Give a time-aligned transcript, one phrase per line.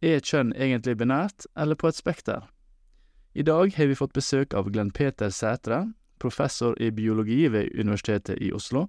[0.00, 2.46] Er kjønn egentlig binært, eller på et spekter?
[3.36, 8.40] I dag har vi fått besøk av Glenn Peter Sætre, professor i biologi ved Universitetet
[8.40, 8.86] i Oslo,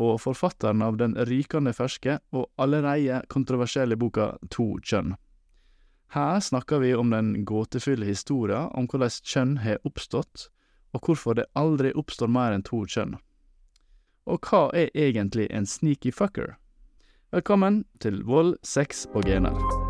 [0.00, 5.14] og forfatteren av den rykende ferske og allereie kontroversielle boka To kjønn.
[6.16, 10.48] Her snakker vi om den gåtefulle historia om hvordan kjønn har oppstått,
[10.96, 13.18] og hvorfor det aldri oppstår mer enn to kjønn.
[14.24, 16.54] Og hva er egentlig en sneaky fucker?
[17.34, 19.83] Velkommen til Vold, sex og gener.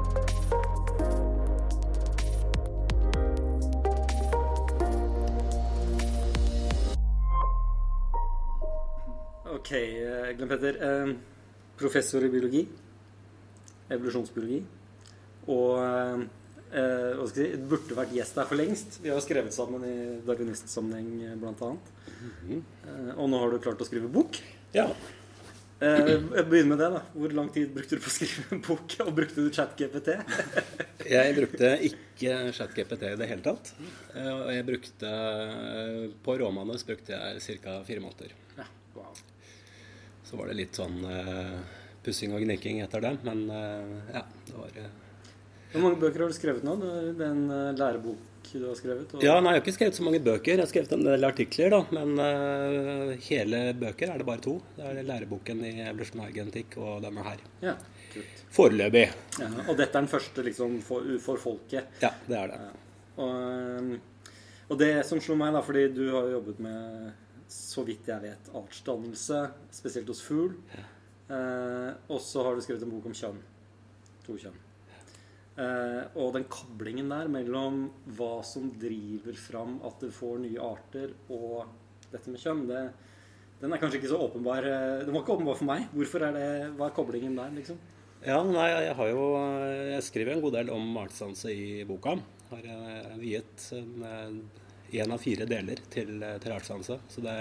[9.65, 10.77] Ok, eh, Glenn Petter.
[10.83, 11.15] eh,
[11.79, 12.67] Professor i biologi.
[13.95, 14.61] Evolusjonsbiologi.
[15.49, 16.25] Og eh,
[16.75, 19.01] eh, hva skal jeg si, burde vært gjest her for lengst.
[19.03, 19.97] Vi har jo skrevet sammen i
[20.29, 21.55] darwinistsammenheng, bl.a.
[21.57, 21.93] annet.
[22.53, 24.37] Eh, Og nå har du klart å skrive bok.
[24.77, 24.89] Ja.
[25.85, 26.15] Eh,
[26.47, 27.01] begynn med det, da.
[27.17, 28.95] Hvor lang tid brukte du på å skrive bok?
[29.05, 30.15] Og brukte du ChatGPT?
[31.17, 33.75] Jeg brukte ikke ChatGPT i det hele tatt.
[34.17, 35.11] Og jeg brukte
[36.25, 37.75] På råmanus brukte jeg ca.
[37.85, 38.33] fire måneder.
[38.57, 38.65] Ja,
[38.97, 39.11] wow.
[40.35, 41.59] Så var det litt sånn uh,
[42.03, 43.13] pussing og gnikking etter det.
[43.23, 44.89] Men uh, ja, det var uh,
[45.71, 46.73] Hvor mange bøker har du skrevet nå?
[47.21, 47.45] Den
[47.79, 49.15] lærebok du har skrevet?
[49.15, 50.57] og- Ja, nei, jeg har ikke skrevet så mange bøker.
[50.57, 51.81] Jeg har skrevet en del artikler, da.
[51.95, 54.57] Men hele bøker er det bare to.
[54.77, 57.43] Det er læreboken i evolusjonær genetikk og denne her.
[57.65, 57.75] Ja,
[58.13, 58.43] kult.
[58.59, 59.07] Foreløpig.
[59.41, 61.95] Ja, og dette er den første liksom, for, for folket.
[62.05, 62.61] Ja, det er det.
[63.17, 63.35] Og,
[63.81, 63.91] um,
[64.69, 67.11] og det som slo meg, da, fordi du har jobbet med,
[67.55, 69.41] så vidt jeg vet, artsdannelse,
[69.75, 70.57] spesielt hos fugl.
[71.31, 73.39] Eh, og så har du skrevet en bok om kjønn.
[74.27, 74.59] To kjønn.
[75.55, 77.85] Eh, og den koblingen der mellom
[78.19, 81.69] hva som driver fram at du får nye arter, og
[82.11, 82.83] dette med kjønn, det,
[83.63, 84.67] den er kanskje ikke så åpenbar.
[84.67, 85.87] eh, Den var ikke åpenbar for meg.
[85.95, 87.79] Hvorfor er det, Hva er koblingen der, liksom?
[88.25, 89.25] Ja, nei, jeg har jo
[89.93, 92.17] Jeg skriver en god del om artsdannelse i boka.
[92.51, 93.69] Har eh, viet
[95.01, 96.99] én av fire deler til, til artsdannelse.
[97.13, 97.37] Så det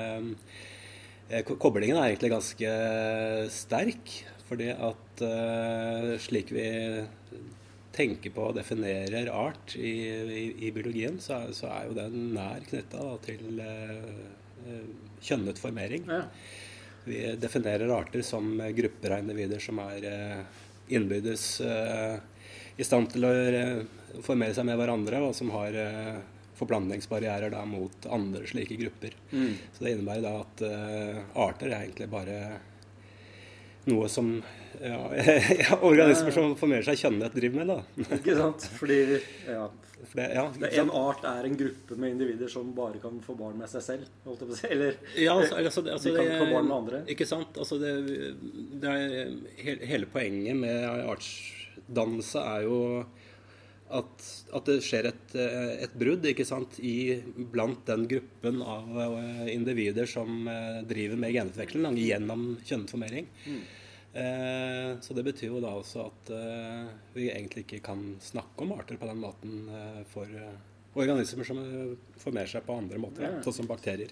[1.30, 2.72] eh, Koblingen er egentlig ganske
[3.54, 4.16] sterk.
[4.44, 6.66] Fordi at uh, slik vi
[7.96, 12.34] tenker på og definerer art i, i, i biologien, så er, så er jo den
[12.36, 14.12] nær knytta til eh,
[14.68, 14.84] eh,
[15.24, 16.06] kjønnet formering.
[16.12, 16.26] Ja.
[17.08, 22.18] Vi definerer arter som grupper av individer som er uh, innbyrdes eh,
[22.78, 23.82] i stand til å eh,
[24.26, 26.18] formere seg med hverandre, og som har eh,
[26.58, 29.16] forplantningsbarrierer da mot andre slike grupper.
[29.32, 29.54] Mm.
[29.74, 32.40] Så det innebærer da at uh, arter er egentlig bare
[33.90, 34.36] noe som
[34.82, 35.00] ja,
[35.82, 37.72] organismer som formerer seg kjønnet, driver med.
[37.74, 38.06] da.
[38.18, 38.68] Ikke sant?
[38.80, 39.00] Fordi
[39.50, 39.66] ja,
[40.04, 43.36] For det, ja, det en art er en gruppe med individer som bare kan få
[43.40, 44.14] barn med seg selv.
[44.28, 44.70] Holdt jeg på å si.
[44.76, 47.04] Eller Ja, altså, altså, altså, de kan det- få barn med andre.
[47.12, 47.60] Ikke sant?
[47.60, 47.94] Altså, det,
[48.84, 49.36] det er,
[49.92, 50.88] hele poenget med
[51.18, 52.80] artsdannelse er jo
[53.94, 54.26] at,
[54.58, 56.96] at det skjer et, eh, et brudd ikke sant, i,
[57.54, 63.28] blant den gruppen av eh, individer som eh, driver med genutvikling gjennom kjønnsformering.
[64.14, 68.76] Eh, så det betyr jo da også at eh, vi egentlig ikke kan snakke om
[68.76, 70.30] arter på den måten eh, for
[70.94, 71.58] organismer som
[72.22, 73.40] formerer seg på andre måter, Ja.
[73.42, 74.12] sånn som bakterier.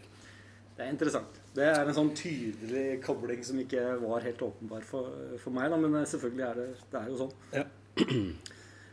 [0.77, 1.35] Det er interessant.
[1.53, 5.11] Det er en sånn tydelig kobling som ikke var helt åpenbar for,
[5.43, 5.69] for meg.
[5.69, 7.35] Da, men selvfølgelig er det, det er jo sånn.
[7.53, 7.67] Ja.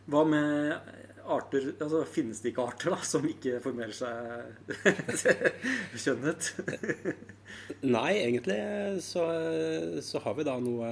[0.09, 0.95] Hva med
[1.29, 5.19] arter altså Finnes det ikke arter da som ikke formerer seg
[6.05, 6.49] kjønnet?
[7.85, 8.57] Nei, egentlig
[9.05, 9.27] så,
[10.05, 10.89] så har vi da noe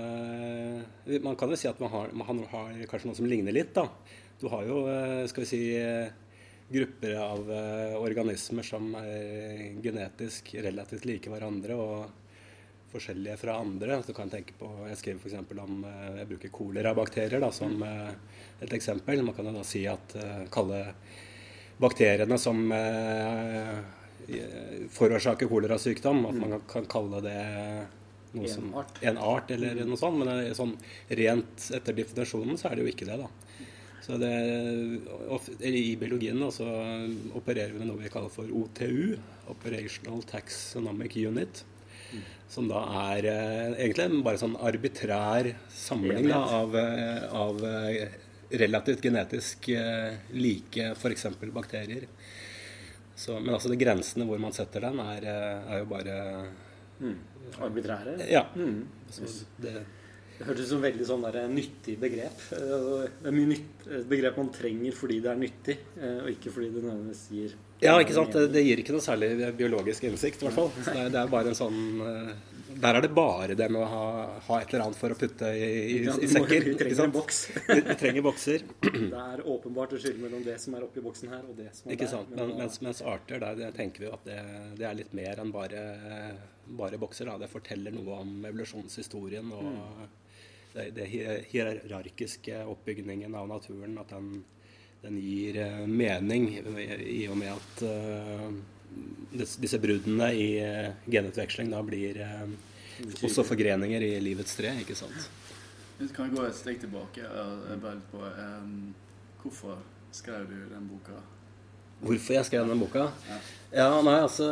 [1.24, 3.88] Man kan jo si at man har, man har kanskje noe som ligner litt, da.
[4.36, 4.82] Du har jo,
[5.30, 5.62] skal vi si,
[6.68, 12.25] grupper av eh, organismer som er genetisk relativt like hverandre og
[12.96, 14.00] forskjellige fra andre.
[14.02, 15.60] Så kan Jeg tenke på, Jeg skriver f.eks.
[15.62, 18.10] om eh, Jeg bruker kolerabakterier da, som eh,
[18.64, 19.22] et eksempel.
[19.22, 20.82] Man kan jo da si at eh, kalle
[21.76, 22.62] bakteriene som
[24.96, 27.42] forårsaker kolerasykdom, at man kan kalle det
[28.32, 29.02] noe En art.
[29.04, 30.16] en art eller noe sånt.
[30.18, 30.72] Men sånn,
[31.20, 33.28] rent etter definisjonen så er det jo ikke det, da.
[34.06, 34.32] Så det,
[35.66, 39.16] I biologien opererer vi med noe vi kaller for OTU,
[39.52, 41.64] Operational Taxonomic Unit.
[42.48, 48.14] Som da er eh, egentlig en bare sånn arbitrær samling da, av, eh, av eh,
[48.62, 49.66] relativt genetisk
[50.36, 51.26] like f.eks.
[51.50, 52.06] bakterier.
[53.16, 56.16] Så, men altså de grensene hvor man setter den, er, er jo bare
[57.62, 58.16] Arbitrære?
[58.30, 58.44] Ja.
[58.56, 58.86] Mm.
[59.60, 59.72] Det,
[60.36, 62.44] Det hørtes ut som veldig sånn der, nyttig begrep.
[62.52, 66.70] Det er mye nytt, et begrep man trenger fordi det er nyttig, og ikke fordi
[66.76, 68.32] det nødvendigvis gir Ja, ikke sant.
[68.32, 70.70] Det, det gir ikke noe særlig biologisk innsikt, i hvert fall.
[70.80, 72.30] Så det, det er bare en sånn eh,
[72.76, 74.00] der er det bare det med å ha,
[74.48, 76.66] ha et eller annet for å putte i, i, Ja, i sekker.
[76.66, 77.38] Vi trenger en boks.
[77.70, 78.64] Vi, vi trenger bokser.
[79.14, 81.88] Det er åpenbart å skille mellom det som er oppi boksen her, og det som
[81.88, 82.26] er Ikke der.
[82.36, 84.36] Men, mens, mens arter, der det tenker vi at det,
[84.76, 85.86] det er litt mer enn bare,
[86.82, 87.30] bare bokser.
[87.32, 87.38] Da.
[87.46, 90.12] Det forteller noe om evolusjonshistorien og Mm.
[90.76, 91.06] det, det
[91.48, 93.96] hierarkiske oppbygningen av naturen.
[94.02, 94.42] At den,
[95.02, 98.48] den gir eh, mening i, og med at eh,
[99.60, 102.22] disse bruddene i eh, genutveksling da blir
[103.20, 105.28] også forgreninger i livets tre, ikke sant.
[105.98, 107.24] Vi kan gå et steg tilbake.
[107.24, 108.20] Jeg bare på
[109.40, 109.78] Hvorfor
[110.12, 111.20] skrev du den boka?
[112.02, 113.06] Hvorfor jeg skrev den boka?
[113.28, 113.38] Ja.
[113.76, 114.46] Ja, nei, altså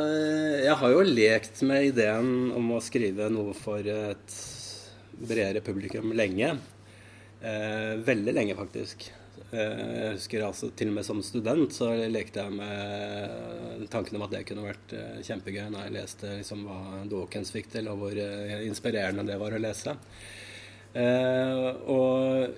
[0.65, 4.39] Jeg har jo lekt med ideen om å skrive noe for et
[5.15, 6.55] bredere publikum lenge.
[7.45, 9.11] Eh, veldig lenge, faktisk.
[9.55, 14.27] Eh, jeg husker altså til og med som student så lekte jeg med tanken om
[14.27, 18.03] at det kunne vært eh, kjempegøy når jeg leste liksom, hva Dawkins fikk til, og
[18.03, 19.97] hvor eh, inspirerende det var å lese.
[20.95, 22.55] Og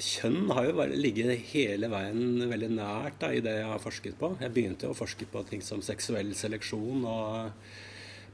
[0.00, 4.34] kjønn har jo ligget hele veien veldig nært da, i det jeg har forsket på.
[4.40, 7.50] Jeg begynte jo å forske på ting som seksuell seleksjon og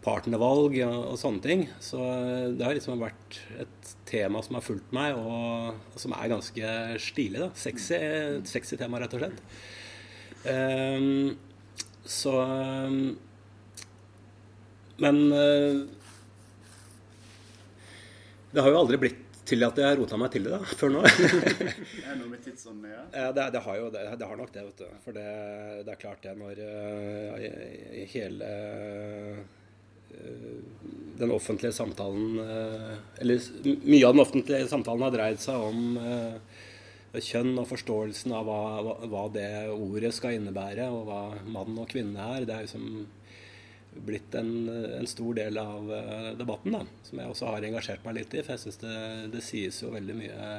[0.07, 1.67] partnervalg og, og sånne ting.
[1.83, 2.01] Så
[2.55, 6.77] det har liksom vært et tema som har fulgt meg, og, og som er ganske
[7.03, 7.43] stilig.
[7.43, 7.51] da.
[7.59, 7.99] Sexy,
[8.49, 9.43] sexy tema, rett og slett.
[10.47, 11.35] Um,
[12.07, 12.33] så
[15.03, 15.81] Men eh,
[18.55, 21.03] det har jo aldri blitt til at jeg rota meg til det da, før nå.
[22.09, 22.95] Er noe med tidsånden?
[23.13, 24.97] Ja, det, det, har jo, det, det har nok det, vet du.
[25.05, 25.27] For det,
[25.87, 29.66] det er klart det når uh, hele uh,
[31.17, 36.57] den offentlige samtalen uh, Eller mye av den offentlige samtalen har dreid seg om uh,
[37.23, 42.21] kjønn og forståelsen av hva, hva, det ordet skal innebære, og hva mann og kvinne
[42.37, 42.45] er.
[42.45, 43.07] Det er liksom
[44.05, 48.19] blitt en, en stor del av eh, debatten, da, som jeg også har engasjert meg
[48.19, 48.43] litt i.
[48.45, 48.97] For jeg syns det,
[49.33, 50.51] det sies jo veldig mye,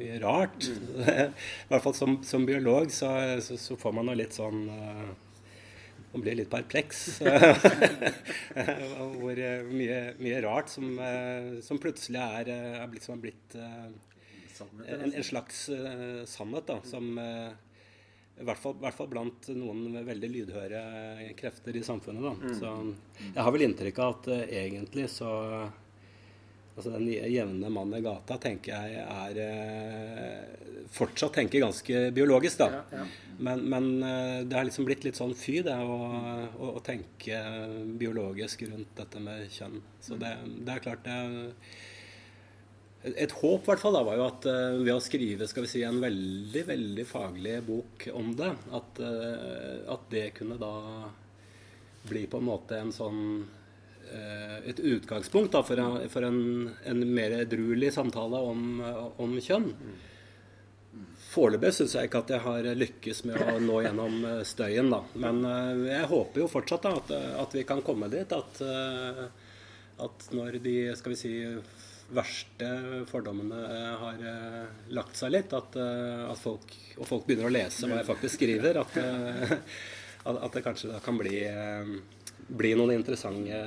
[0.00, 0.66] mye rart.
[0.66, 3.12] I hvert fall som, som biolog så,
[3.44, 5.14] så, så får man jo litt sånn eh,
[6.14, 7.18] Man blir litt perpleks.
[9.18, 13.22] Hvor eh, mye, mye rart som, eh, som plutselig er, eh, er blitt, som er
[13.24, 13.96] blitt en,
[15.10, 15.64] en slags
[16.30, 20.82] sannhet, da, som i hvert, fall, i hvert fall blant noen veldig lydhøre
[21.38, 22.22] krefter i samfunnet.
[22.22, 22.52] Da.
[22.60, 22.70] Så
[23.32, 25.32] jeg har vel inntrykk av at egentlig så
[26.74, 32.66] Altså Den jevne mann i gata tenker jeg er eh, Fortsatt tenker ganske biologisk, da.
[32.70, 33.04] Ja, ja.
[33.46, 35.96] Men, men eh, det har liksom blitt litt sånn fy, det å,
[36.50, 37.40] å, å tenke
[37.98, 39.80] biologisk rundt dette med kjønn.
[40.02, 40.34] Så det,
[40.66, 41.18] det er klart det
[43.04, 45.72] et håp i hvert fall da, var jo at eh, ved å skrive skal vi
[45.76, 49.02] si, en veldig veldig faglig bok om det, at,
[49.94, 50.72] at det kunne da
[52.08, 53.20] bli på en måte en sånn
[54.64, 56.38] et utgangspunkt da, for, en, for en,
[56.88, 58.82] en mer edruelig samtale om,
[59.20, 59.70] om kjønn.
[61.34, 65.00] Foreløpig syns jeg ikke at jeg har lykkes med å nå gjennom eh, støyen, da.
[65.18, 67.10] Men eh, jeg håper jo fortsatt da, at,
[67.42, 69.24] at vi kan komme dit at, eh,
[70.04, 71.34] at når de skal vi si,
[72.14, 72.68] verste
[73.10, 74.60] fordommene eh, har eh,
[74.94, 78.38] lagt seg litt, at, eh, at folk, og folk begynner å lese hva jeg faktisk
[78.38, 79.56] skriver, at, eh,
[80.30, 81.96] at, det kanskje da kan bli, eh,
[82.48, 83.60] bli noen interessante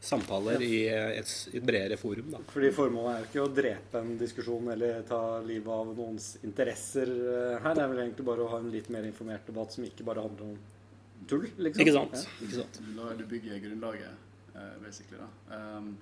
[0.00, 2.30] samtaler i et, et bredere forum.
[2.32, 2.40] Da.
[2.48, 7.10] Fordi Formålet er jo ikke å drepe en diskusjon eller ta livet av noens interesser
[7.10, 7.76] eh, her.
[7.76, 10.24] Det er vel egentlig bare å ha en litt mer informert debatt som ikke bare
[10.24, 11.44] handler om tull.
[11.58, 11.84] liksom.
[11.84, 12.16] Ikke sant?
[12.16, 12.38] Ja.
[12.46, 12.80] Ikke sant?
[12.80, 15.20] Du, du bygger grunnlaget, eh, basically.
[15.20, 15.58] da.
[15.58, 15.92] Um,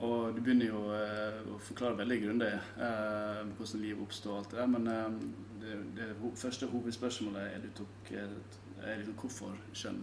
[0.00, 4.54] og du begynner jo eh, å forklare veldig grundig eh, hvordan livet oppstår og alt
[4.54, 5.18] det der, men eh,
[5.60, 8.32] det, det ho første hovedspørsmålet er du tok, er,
[8.80, 10.00] er liksom hvorfor kjønn?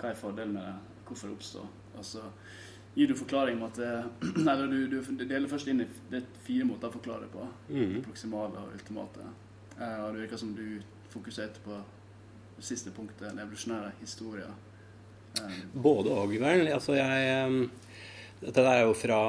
[0.00, 1.04] Eh, hva er fordelen med det?
[1.08, 1.68] Hvorfor det oppstår?
[1.98, 2.24] Altså,
[2.94, 4.08] gir du forklaring om at eh,
[4.40, 7.46] Eller du, du deler først inn i det er fire måter å forklare det på.
[7.68, 8.00] Mm.
[8.06, 9.28] Proksimale og ultimate.
[9.76, 10.80] Eh, og det virker som du
[11.10, 11.76] fokuserte på
[12.56, 14.56] det siste punktet, den evolusjonære historien.
[15.38, 16.66] Eh, Både og, vel.
[16.70, 17.60] Altså, jeg eh,
[18.40, 19.20] Dette er jo fra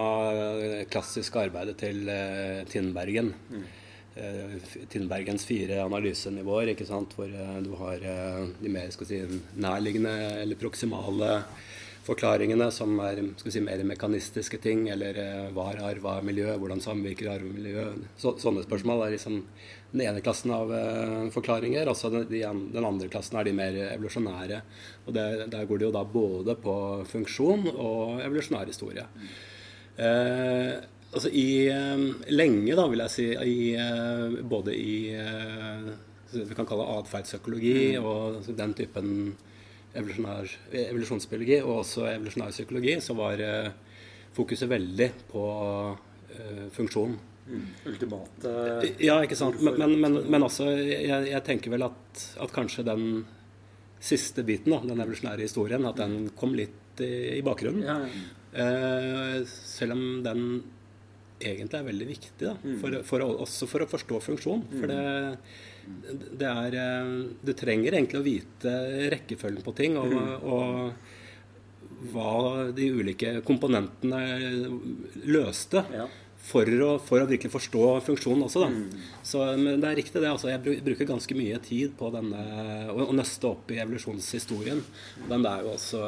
[0.55, 3.33] det klassiske arbeidet til uh, Tindbergen.
[3.51, 3.80] Eh,
[4.15, 7.13] f- Tindbergens fire analysenivåer, ikke sant?
[7.15, 9.21] hvor eh, du har eh, de mer skal si,
[9.55, 11.43] nærliggende eller proksimale
[12.01, 16.49] forklaringene, som er si, mer mekanistiske ting, eller eh, hva er arv, hva er miljø,
[16.57, 17.83] hvordan samvirker arv og miljø.
[18.17, 19.37] Så, sånne spørsmål er liksom
[19.91, 21.87] den ene klassen av eh, forklaringer.
[21.91, 22.25] Altså den,
[22.73, 24.61] den andre klassen er de mer evolusjonære.
[25.05, 26.75] Og det, Der går det jo da både på
[27.11, 29.05] funksjon og evolusjonær historie.
[30.01, 30.79] Eh,
[31.11, 35.91] altså i eh, Lenge, da, vil jeg si, i, eh, både i eh,
[36.31, 39.07] vi kan kalle atferdspsykologi og den typen
[39.97, 43.67] evolusjonsbiologi og også evolusjonær psykologi, så var eh,
[44.35, 45.43] fokuset veldig på
[45.91, 47.17] uh, funksjon.
[47.51, 47.63] Mm.
[47.89, 48.51] Ultimate
[49.01, 49.57] Ja, ikke sant.
[49.65, 53.25] Men, men, men, men også, jeg, jeg, tenker vel at, at, kanskje den
[53.99, 57.83] siste biten, da, den evolusjonære historien, at den kom litt i, i bakgrunnen.
[57.83, 58.29] Ja, ja.
[58.51, 60.47] Uh, selv om den
[61.41, 62.77] egentlig er veldig viktig, da, mm.
[62.81, 64.63] for, for, også for å forstå funksjon.
[64.73, 64.91] For mm.
[64.91, 68.75] det, det er eh, Du trenger egentlig å vite
[69.13, 70.33] rekkefølgen på ting, og, mm.
[70.51, 74.25] og hva de ulike komponentene
[75.29, 75.85] løste.
[75.93, 76.09] Ja.
[76.41, 78.63] For å, for å, virkelig forstå funksjonen også.
[78.65, 79.01] Mm.
[79.29, 80.31] Så men det er riktig, det.
[80.31, 82.41] Altså, jeg bruker ganske mye tid på denne,
[82.89, 84.81] å, å nøste opp i evolusjonshistorien.
[85.29, 86.01] Den er jo også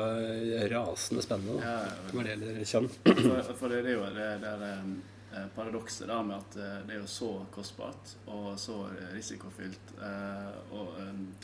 [0.74, 2.90] rasende spennende da, ja, når det gjelder kjønn.
[3.14, 5.13] For, for det er jo det der Eh,
[5.56, 8.76] paradokset da med at eh, det er jo så kostbart og så
[9.14, 9.96] risikofylt.
[9.98, 10.94] Eh, og,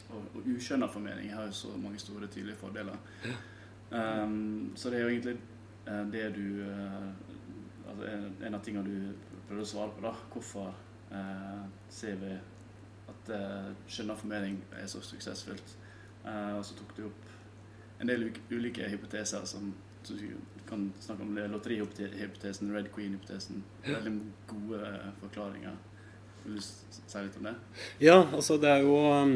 [0.09, 2.97] og, og ukjønna formering har jo så mange store, tydelige fordeler.
[3.89, 5.37] Um, så det er jo egentlig
[6.13, 6.59] det du
[7.89, 8.05] altså
[8.45, 10.11] En av tingene du prøvde å svare på, da.
[10.29, 10.67] Hvorfor
[11.09, 12.35] uh, ser vi
[13.09, 15.73] at uh, skjønna formering er så suksessfullt?
[16.21, 17.31] Uh, og så tok du opp
[17.99, 19.71] en del ulike hypoteser som
[20.03, 20.25] så du
[20.69, 23.63] kan snakke om lotterihypotesen, Red Queen-hypotesen.
[23.87, 24.13] Veldig
[24.49, 25.77] gode eh, forklaringer.
[26.43, 27.55] Vil du si litt om det?
[28.03, 29.33] Ja, altså det er jo um,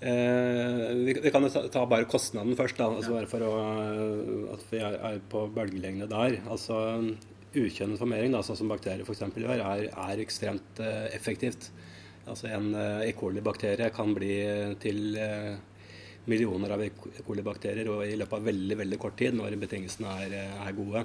[0.00, 3.52] eh, vi, vi, kan jo ta, ta, bare kostnaden først, da, altså bare for å,
[3.60, 6.40] uh, at vi er, er på bølgelengde der.
[6.50, 6.80] Altså
[7.52, 9.26] Ukjønnet formering, da, sånn som bakterier f.eks.
[9.36, 11.68] gjør, er, er ekstremt eh, effektivt.
[12.22, 13.12] Altså En uh, E.
[13.18, 14.36] coli-bakterie kan bli
[14.80, 15.58] til uh,
[16.30, 16.90] millioner av E.
[17.26, 21.04] coli-bakterier og i løpet av veldig veldig kort tid, når betingelsene er, er gode.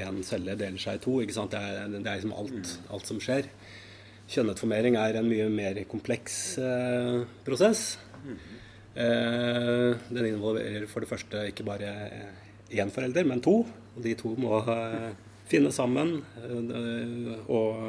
[0.00, 1.16] Én celle deler seg i to.
[1.22, 1.54] ikke sant?
[1.54, 2.90] Det er, det er liksom alt, mm.
[2.94, 3.50] alt, som skjer.
[4.30, 7.96] Kjønnetformering er en mye mer kompleks eh, prosess.
[8.94, 11.90] Eh, den involverer for det første ikke bare
[12.70, 13.64] én forelder, men to.
[13.96, 15.10] Og de to må eh,
[15.50, 17.80] finne sammen eh, og,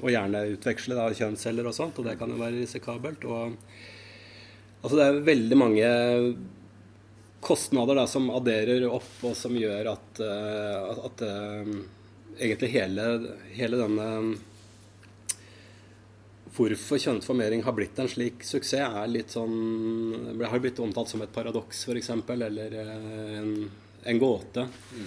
[0.00, 2.00] og, gjerne utveksle da, kjønnsceller og sånt.
[2.00, 3.28] Og det kan jo være risikabelt.
[3.28, 3.58] og
[4.82, 5.88] Altså det er veldig mange
[7.42, 11.74] kostnader da, som adderer opp, og som gjør at, uh, at uh,
[12.38, 13.10] egentlig hele,
[13.58, 14.08] hele denne
[16.52, 21.32] Hvorfor kjønnsformering har blitt en slik suksess, er litt sånn Har blitt omtalt som et
[21.32, 23.54] paradoks, f.eks., eller uh, en,
[24.04, 24.66] en, gåte.
[24.92, 25.06] Mm.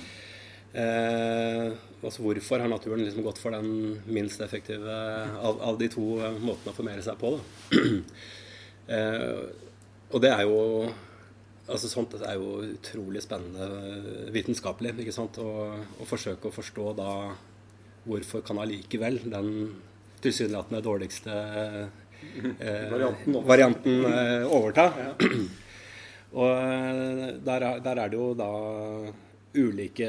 [2.01, 4.97] altså Hvorfor har naturen liksom gått for den minst effektive
[5.37, 6.07] av, av de to
[6.41, 7.35] måtene å formere seg på?
[7.37, 7.43] da
[10.15, 10.59] og det er jo
[11.65, 14.93] altså sånt er jo utrolig spennende vitenskapelig.
[15.01, 15.39] ikke sant?
[15.41, 17.09] Å forsøke å forstå da
[18.05, 19.51] hvorfor kan allikevel den
[20.21, 24.87] tilsynelatende dårligste eh, varianten, varianten eh, overta.
[24.97, 25.13] Ja.
[26.35, 28.49] Og eh, der, der, er det jo da
[29.55, 30.07] ulike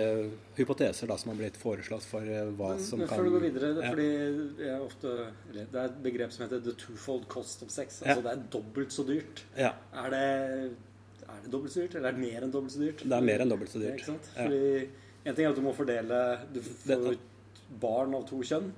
[0.57, 3.35] hypoteser da, som har blitt foreslått for eh, hva men, som men kan Før du
[3.37, 3.91] går videre, ja.
[3.93, 4.09] fordi
[4.67, 5.15] jeg ofte,
[5.55, 8.01] det er et begrep som heter 'the twofold cost of sex'.
[8.03, 8.25] Altså ja.
[8.27, 9.45] det er dobbelt så dyrt.
[9.57, 9.73] Ja.
[9.93, 10.25] Er, det,
[11.27, 13.05] er, det, dobbelt så dyrt, eller er det mer enn dobbelt så dyrt?
[13.05, 14.09] Det er mer enn dobbelt så dyrt.
[14.35, 14.89] Fordi
[15.27, 16.19] En ting er at du må fordele
[16.55, 17.31] Du får et
[17.83, 18.69] barn av to kjønn.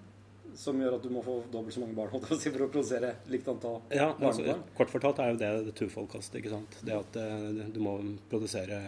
[0.57, 3.83] Som gjør at du må få dobbelt så mange barn for å produsere likt antall
[3.95, 6.35] ja, altså, Kort fortalt er jo det the twofold cost.
[6.35, 6.79] ikke sant?
[6.83, 7.99] Det at uh, du må
[8.31, 8.81] produsere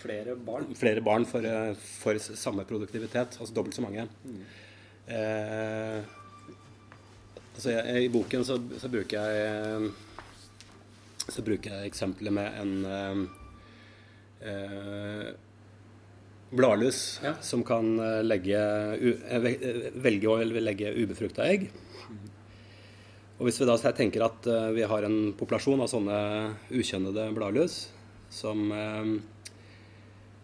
[0.00, 0.70] Flere barn?
[0.78, 3.36] Flere barn for, eh, for samme produktivitet.
[3.40, 4.06] Altså dobbelt så mange.
[4.24, 4.42] Mm.
[5.10, 6.00] Eh,
[7.54, 9.90] altså jeg, I boken så, så, bruker jeg
[11.30, 12.72] så bruker jeg eksempelet med en
[14.40, 15.30] eh,
[16.50, 17.34] bladlus ja.
[17.44, 18.60] som kan eh, legge,
[20.00, 21.68] velge å legge ubefrukta egg.
[22.06, 22.24] Mm.
[23.40, 26.18] Og Hvis vi da tenker at vi har en populasjon av sånne
[26.76, 27.86] ukjønnede bladlus
[28.30, 28.68] som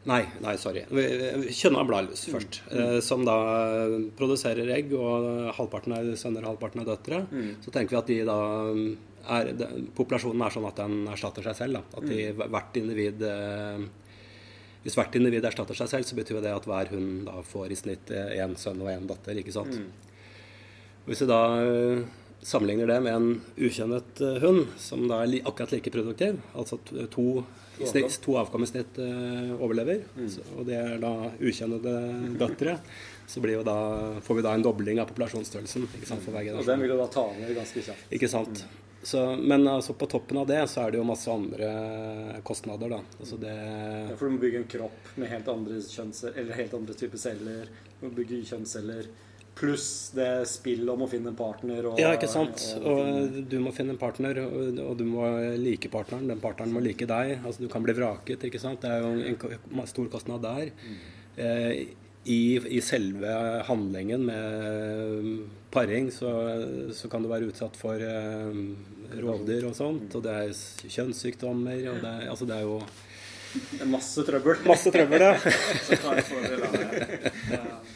[0.07, 0.85] Nei, nei, sorry.
[0.87, 2.33] Kjønna bladlus mm.
[2.35, 2.61] først.
[2.71, 2.99] Mm.
[3.03, 3.37] som da
[4.19, 7.23] produserer egg, og halvparten er sønner og halvparten er døtre.
[7.33, 7.49] Mm.
[7.65, 8.41] Så tenker vi at de da
[9.37, 11.81] er, de, Populasjonen er sånn at den erstatter seg selv.
[11.81, 12.01] Da.
[12.01, 12.45] At de, mm.
[12.55, 13.83] hvert individ eh,
[14.85, 17.81] Hvis hvert individ erstatter seg selv, så betyr det at hver hund da får i
[17.83, 19.43] snitt én sønn og én datter.
[19.43, 19.75] ikke sant?
[19.75, 19.91] Mm.
[21.09, 21.43] Hvis vi da
[22.47, 26.79] sammenligner det med en ukjønnet hund, som da er akkurat like produktiv, altså
[27.11, 27.43] to
[27.77, 30.31] Snitt, to avkom i snitt uh, overlever, mm.
[30.33, 31.93] så, og det er da ukjennede
[32.41, 32.79] døtre.
[33.27, 33.77] Så jo da,
[34.23, 36.63] får vi da en dobling av populasjonsstørrelsen for hver generasjon.
[36.63, 38.13] Og den vil jo da ta ned ganske kjapt.
[38.15, 38.63] Ikke sant.
[38.63, 38.83] Mm.
[39.07, 41.69] Så, men altså, på toppen av det så er det jo masse andre
[42.47, 42.91] kostnader.
[42.91, 42.99] da.
[43.21, 45.79] Altså det ja, for du må bygge en kropp med helt andre
[46.33, 47.71] eller helt andre typer celler.
[48.01, 49.07] Du må bygge kjønnsceller.
[49.57, 51.87] Pluss det spillet om å finne en partner.
[51.89, 52.61] Og, Ja, ikke sant.
[52.85, 55.25] og- du må finne en partner, og du må
[55.57, 56.27] like partneren.
[56.29, 57.39] Den partneren må like deg.
[57.43, 58.81] Altså, du kan bli vraket, ikke sant.
[58.83, 59.07] Det er jo
[59.81, 60.71] en stor kostnad der.
[61.39, 61.87] Eh,
[62.27, 68.53] i, I selve handlingen med paring så, så kan du være utsatt for eh,
[69.23, 70.15] rovdyr og sånt.
[70.17, 70.49] Og det er
[70.91, 72.83] kjønnssykdommer, og det er, altså det er jo
[73.55, 74.57] Det er masse trøbbel.
[74.67, 75.21] masse trøbbel?
[75.21, 75.37] Ja.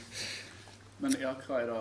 [1.01, 1.81] Men ja, hva er da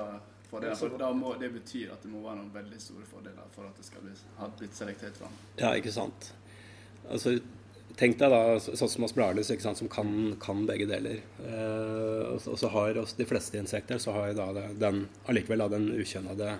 [0.50, 0.78] fordelene?
[0.80, 3.76] For da må, det betyr at det må være noen veldig store fordeler for at
[3.78, 5.36] det skal bli, ha blitt selektert fram.
[5.60, 6.32] Ja, ikke sant.
[7.10, 7.36] Altså,
[8.00, 11.20] tenk deg da sånn som oss bladlus, som kan, kan begge deler.
[11.44, 14.50] Eh, og, så, og så har oss de fleste insekter så har da
[14.80, 16.58] den allikevel da den ukjønnede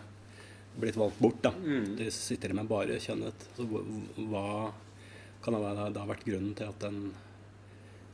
[0.80, 1.42] blitt valgt bort.
[1.44, 1.52] da.
[1.98, 3.48] De sitter med bare kjønnet.
[3.58, 4.72] Så hva-
[5.44, 7.14] kan det være- da ha vært grunnen til at den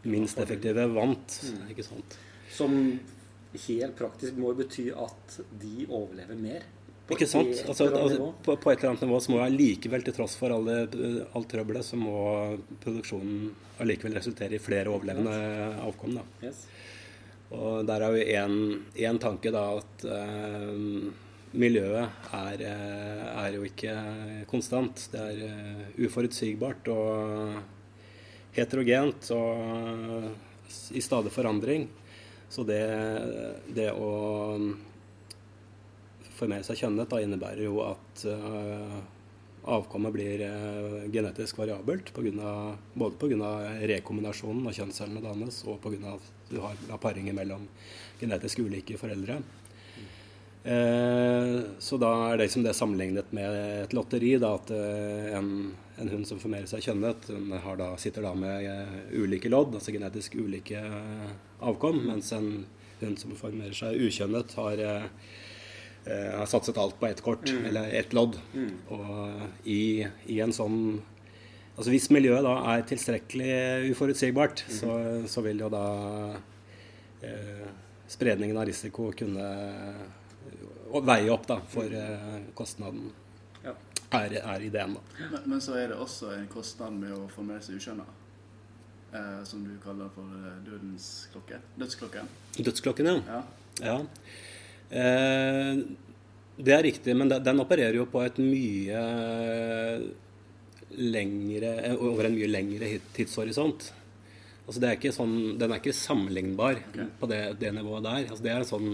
[0.05, 1.39] minst effektive vant?
[1.69, 2.17] Ikke sant?
[2.53, 2.99] Som
[3.67, 6.65] helt praktisk må jo bety at de overlever mer.
[7.05, 7.51] Ikke sant?
[7.69, 10.77] Altså, altså, på, på et eller annet nivå så må allikevel, til tross for alle,
[11.37, 12.15] alt trøbbelet, så må
[12.81, 13.51] produksjonen
[13.83, 15.35] allikevel resultere i flere overlevende
[15.85, 16.17] avkom.
[16.17, 16.25] Da.
[16.47, 16.63] Yes.
[17.53, 18.23] Og der er jo
[19.05, 20.79] én tanke da at eh,
[21.55, 23.93] miljøet er, eh, er jo ikke
[24.49, 25.05] konstant.
[25.13, 27.59] Det er eh, uforutsigbart og
[28.55, 31.85] heterogent og i stadig forandring.
[32.49, 32.81] Så det,
[33.75, 34.11] det å
[36.35, 38.97] formere seg kjønnet da innebærer jo at uh,
[39.75, 43.51] avkommet blir uh, genetisk variabelt på grunn av, både pga.
[43.95, 46.17] rekombinasjonen av kjønnscellene dannes, og pga.
[46.17, 47.67] at du har paringer mellom
[48.19, 49.39] genetisk ulike foreldre.
[50.65, 54.33] Eh, så da er det liksom det sammenlignet med et lotteri.
[54.41, 55.49] Da, at eh, en,
[56.01, 59.93] en hund som formerer seg kjønnet, den da, sitter da med eh, ulike lodd, altså
[59.93, 60.81] genetisk ulike
[61.71, 62.51] avkom, mens en
[63.01, 65.09] hund som formerer seg ukjønnet, har eh,
[66.05, 68.37] har satset alt på ett kort, eller ett lodd.
[68.93, 71.01] Og i, i en sånn
[71.75, 74.93] Altså Hvis miljøet da er tilstrekkelig uforutsigbart, så,
[75.27, 75.81] så vil jo da
[77.19, 77.65] eh,
[78.07, 79.47] spredningen av risiko kunne
[81.03, 83.09] veie opp da for eh, kostnaden.
[83.65, 83.73] Ja.
[84.15, 85.03] Er, er ideen, da.
[85.33, 88.07] Men, men så er det også en kostnad med å formere seg ukjønna.
[89.15, 91.59] Eh, som du kaller for eh, dødens klokke.
[91.79, 92.27] Dødsklokken.
[92.57, 93.17] Dødsklokken, ja.
[93.29, 93.41] Ja.
[93.85, 93.97] Ja.
[94.91, 95.83] Eh,
[96.57, 99.01] det er riktig, men de- den opererer jo på et mye
[100.95, 103.91] lengre eh, Over en mye lengre tidshorisont.
[104.65, 106.79] Altså det er sånn, den er ikke sammenlignbar
[107.19, 108.23] på det, det nivået der.
[108.31, 108.87] Altså det er en sånn,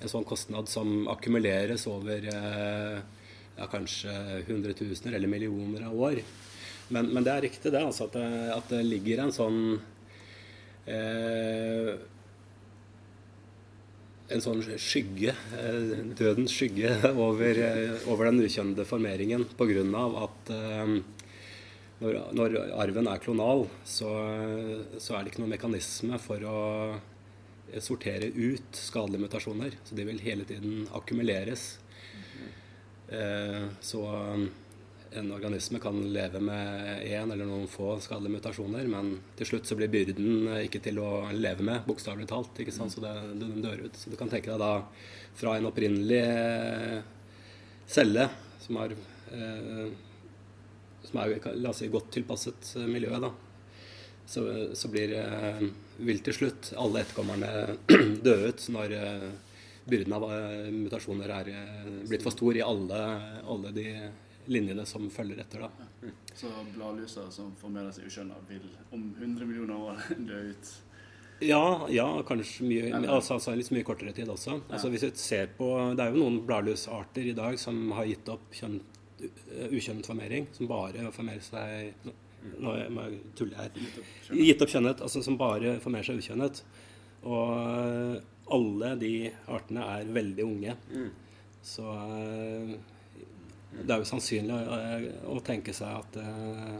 [0.00, 3.00] en sånn kostnad som akkumuleres over eh,
[3.58, 4.14] ja, kanskje
[4.48, 6.22] hundretusener eller millioner av år.
[6.94, 9.58] Men, men det er riktig det, altså at det, at det ligger en sånn
[10.88, 11.98] eh,
[14.28, 16.92] en sånn skygge, eh, dødens skygge,
[17.28, 19.84] over, eh, over den ukjønnede formeringen pga.
[20.24, 20.98] at eh,
[21.98, 24.10] når, når arven er klonal, så,
[25.02, 26.58] så er det ikke noen mekanisme for å
[27.82, 29.74] sortere ut skadelige mutasjoner.
[29.84, 31.64] Så de vil hele tiden akkumuleres.
[33.82, 34.04] Så
[35.16, 39.76] en organisme kan leve med én eller noen få skadelige mutasjoner, men til slutt så
[39.78, 42.60] blir byrden eh, ikke til å leve med, bokstavelig talt.
[42.60, 42.92] ikke sant?
[42.94, 43.96] Så det, den dør ut.
[43.96, 44.72] Så du kan tenke deg da
[45.38, 47.00] fra en opprinnelig eh,
[47.88, 48.28] celle
[48.64, 48.94] som er,
[49.32, 49.88] eh,
[51.08, 53.32] som er la oss si, godt tilpasset eh, miljøet, da,
[54.28, 54.44] så,
[54.76, 55.66] så blir, eh,
[56.04, 57.78] vil til slutt alle etterkommerne
[58.26, 59.28] dø ut når eh,
[59.88, 60.24] byrden av
[60.68, 61.46] mutasjoner er
[62.10, 62.98] blitt for stor i alle,
[63.48, 63.86] alle de
[64.48, 65.64] linjene som følger etter.
[65.66, 66.12] da.
[66.38, 70.74] Så bladlusa som formerer seg ukjønna, vil om 100 millioner år dø ut.
[71.44, 74.56] Ja, ja, kanskje mye, altså, altså litt mye kortere tid også.
[74.72, 78.26] Altså, hvis vi ser på, Det er jo noen bladlusarter i dag som har gitt
[78.32, 78.80] opp kjønn,
[79.70, 82.08] ukjønnet formering, som bare formerer seg
[82.48, 83.72] Nå må jeg tulle her.
[84.30, 86.60] Gitt opp kjønnet, altså som bare formerer seg ukjønnet.
[87.26, 88.20] Og eh,
[88.54, 89.10] alle de
[89.52, 90.76] artene er veldig unge.
[91.66, 92.76] Så eh,
[93.72, 94.78] det er jo sannsynlig å,
[95.36, 96.78] å tenke seg at eh,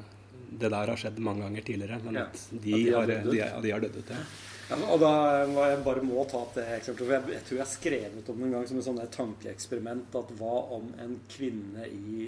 [0.59, 2.23] det der har skjedd mange ganger tidligere, men Ja.
[2.31, 3.31] at de, de har har, ut.
[3.33, 4.13] de, er- de har dødd ut.
[4.15, 4.23] Ja.
[4.69, 5.11] Ja, og da
[5.49, 7.09] må jeg bare må ta opp det eksempelet.
[7.09, 10.17] for Jeg, jeg tror jeg skrev ut om det en gang som et sånn tankeeksperiment.
[10.21, 12.27] At hva om en kvinne i,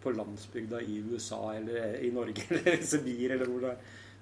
[0.00, 3.74] på landsbygda i USA eller i Norge eller i Sibir eller hvor det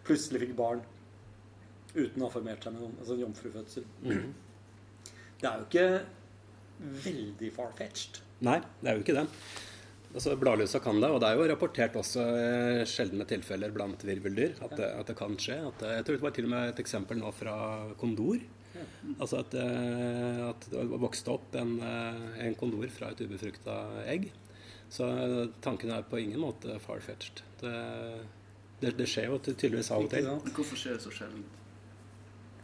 [0.06, 0.82] plutselig fikk barn
[1.94, 2.96] uten å ha formert seg med noen.
[2.98, 3.86] Altså en jomfrufødsel.
[5.40, 5.86] Det er jo ikke
[7.06, 8.20] veldig far-fetched.
[8.46, 9.26] Nei, det er jo ikke det.
[10.10, 14.56] Altså, Bladlusa kan det, og det er jo rapportert også eh, sjeldne tilfeller blant virveldyr
[14.66, 15.60] at det, at det kan skje.
[15.68, 17.54] At det, jeg tror det var til og med et eksempel nå fra
[18.00, 18.42] kondor.
[19.20, 23.78] Altså at, eh, at det vokste opp en, eh, en kondor fra et ubefrukta
[24.10, 24.32] egg.
[24.90, 25.06] Så
[25.62, 27.44] tanken er på ingen måte far-fetched.
[27.60, 27.74] Det,
[28.80, 30.26] det, det, skjer jo tydeligvis av og til.
[30.56, 31.44] Hvorfor skjer det så sjelden?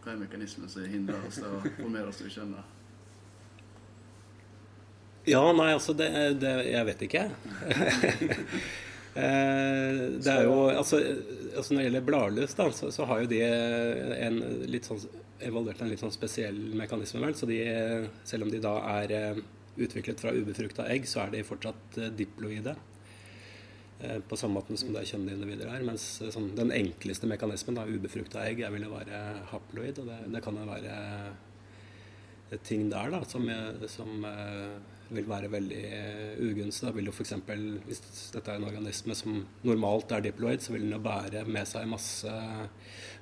[0.03, 2.76] Hva er mekanismen som hindrer oss til å formere oss til kjønnet?
[5.27, 6.09] Ja, nei, altså det,
[6.43, 7.29] det Jeg vet ikke.
[9.17, 10.99] Eh, det er jo altså,
[11.57, 14.35] altså, Når det gjelder bladlus, da, så, så, har jo de en
[14.69, 14.99] litt sånn
[15.41, 17.23] evaluert en litt sånn spesiell mekanisme.
[17.23, 17.57] vel, så de,
[18.29, 19.39] Selv om de da er eh,
[19.87, 22.77] utviklet fra ubefrukta egg, så er de fortsatt eh, diploide.
[24.29, 25.87] På samme måte som det er kjønnede individer her.
[25.89, 29.23] Mens sånn, den enkleste mekanismen, da, ubefrukta egg, er, vil jo være
[29.55, 30.03] haploid.
[30.03, 33.49] Og det, det kan jo være ting der da, som,
[33.89, 34.29] som
[35.09, 36.88] vil være veldig eh, ugunstig.
[36.88, 37.35] Da vil jo f.eks.
[37.87, 38.03] hvis
[38.35, 41.88] dette er en organisme som normalt er diploid, så vil den jo bære med seg
[41.90, 42.33] masse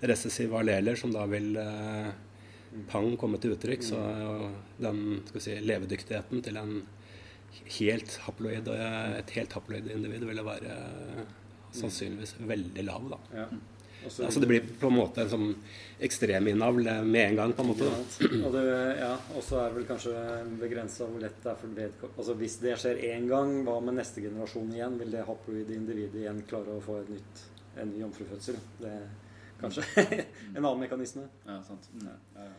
[0.04, 2.10] recessive alleler som da vil eh,
[2.90, 3.84] pang komme til uttrykk.
[3.86, 4.00] Så
[4.80, 6.76] den skal si, levedyktigheten til en
[7.78, 10.74] helt haploid, et helt haploid individ ville være
[11.74, 13.08] sannsynligvis veldig lav.
[13.12, 13.22] da.
[13.42, 13.46] Ja.
[14.06, 15.48] Også, altså Det blir på en måte en sånn
[16.04, 17.54] ekstreminnavl med en gang.
[17.56, 17.90] på en måte.
[18.40, 18.64] Og det,
[19.00, 20.24] ja, så er det vel kanskje
[20.60, 23.98] begrensa hvor lett det er for vedkommende altså Hvis det skjer én gang, hva med
[24.00, 24.98] neste generasjon igjen?
[25.00, 27.44] Vil det haploide individet igjen klare å få et nytt,
[27.80, 28.60] en ny jomfrufødsel?
[28.82, 29.08] Det er
[29.62, 29.86] kanskje
[30.56, 31.26] en annen mekanisme.
[31.46, 31.90] Ja, sant.
[32.02, 32.50] Ja, ja,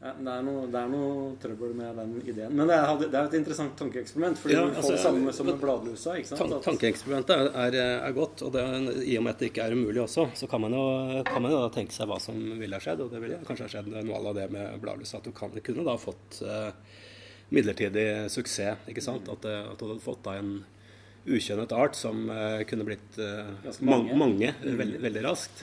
[0.00, 0.12] ja.
[0.16, 2.54] Det, er noe, det, er noe, trøbbel med den ideen.
[2.56, 4.38] Men det er, det er et interessant tankeeksperiment.
[4.40, 6.14] Fordi ja, altså, du får det samme som med bladlusa.
[6.16, 6.54] ikke sant?
[6.64, 8.46] tankeeksperimentet er, er, er, godt.
[8.46, 8.64] Og det,
[9.04, 10.86] i og med at det ikke er umulig også, så kan man jo,
[11.28, 13.04] kan man jo tenke seg hva som ville ha skjedd.
[13.04, 15.20] Og det ville kanskje ha skjedd noe av det med bladlusa.
[15.20, 16.72] At du kan, kunne da fått uh,
[17.52, 18.88] midlertidig suksess.
[18.88, 19.28] ikke sant?
[19.28, 20.62] At, eh, at, du hadde fått da en
[21.28, 23.52] ukjønnet art som uh, kunne blitt uh,
[23.84, 25.60] mange, mange veldig, veldig raskt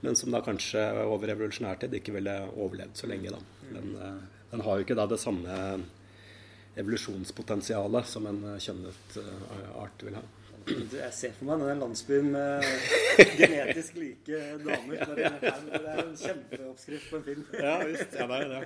[0.00, 3.30] men som da kanskje over revolusjonær tid ikke ville overlevd så lenge.
[3.30, 3.40] da.
[3.70, 5.56] Den, eh, den, har jo ikke da det samme
[6.80, 10.26] evolusjonspotensialet som en eh, kjønnet eh, art vil ha.
[10.70, 12.66] Jeg ser for meg denne landsbyen med
[13.40, 15.14] genetisk like damer.
[15.16, 17.46] Det er en kjempeoppskrift på en film.
[17.56, 18.14] Ja visst.
[18.14, 18.62] Ja, det er det.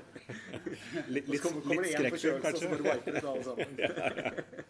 [1.08, 2.74] Litt, litt, litt skrekkfilm, kanskje.
[2.74, 4.62] Så bare det alle sammen.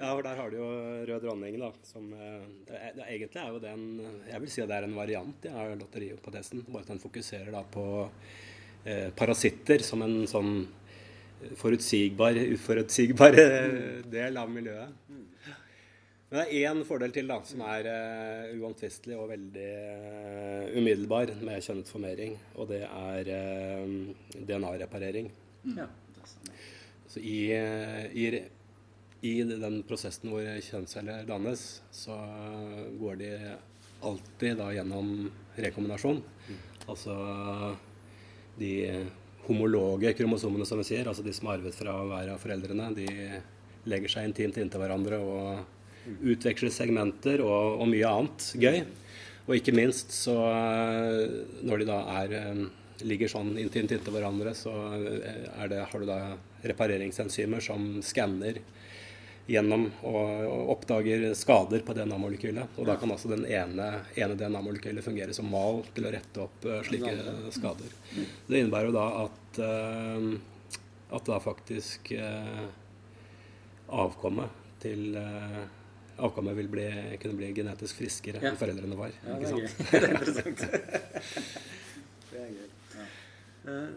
[0.00, 0.68] Ja, for der har du jo
[1.10, 1.70] Rød dronning, da.
[1.84, 3.88] Som det, det, Egentlig er jo det en
[4.30, 6.64] Jeg vil si at det er en variant ja, av lotterihypotesen.
[6.70, 7.84] Bare at den fokuserer da på
[8.84, 10.62] Eh, parasitter som en sånn
[11.60, 13.36] forutsigbar, uforutsigbar
[14.14, 14.94] del av miljøet.
[16.30, 21.32] Men det er én fordel til da, som er uh, uomtvistelig og veldig uh, umiddelbar
[21.42, 25.26] med kjønnet formering, og det er uh, DNA-reparering.
[25.64, 25.80] Mm.
[25.80, 25.88] Ja.
[27.10, 27.40] Så i,
[28.14, 28.28] i,
[29.20, 32.16] i, den prosessen hvor kjønnsceller dannes, så
[33.00, 33.32] går de
[34.06, 35.28] alltid da gjennom
[35.60, 36.22] rekombinasjon.
[36.48, 36.60] Mm.
[36.88, 37.16] Altså
[38.60, 38.72] de
[39.46, 43.08] homologe kromosomene, som vi sier, altså de som har arvet fra hver av foreldrene, de
[43.90, 48.82] legger seg intimt inntil hverandre og utveksler segmenter og, og, mye annet gøy.
[49.48, 50.36] Og ikke minst så
[51.66, 52.60] når de da er, eh,
[53.08, 56.20] ligger sånn intimt inntil hverandre, så det, har du da
[56.68, 58.60] repareringsenzymer som skanner
[59.50, 62.78] gjennom og oppdager skader på DNA-molekylet.
[62.78, 66.68] Og da kan altså den ene, ene DNA-molekylet fungere som mal til å rette opp
[66.68, 67.16] uh, slike
[67.56, 67.96] skader.
[68.46, 70.30] Det innebærer jo da at, uh,
[71.18, 72.64] at da faktisk uh,
[74.00, 75.20] avkommet til
[76.20, 76.82] Avkommet vil bli,
[77.16, 78.50] kunne bli genetisk friskere ja.
[78.50, 79.14] enn foreldrene var.
[79.24, 80.64] Ja, det er det er interessant.
[82.30, 82.66] det er gøy.
[82.92, 83.06] Ja.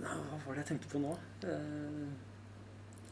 [0.06, 1.18] hva var det jeg tenkte på nå?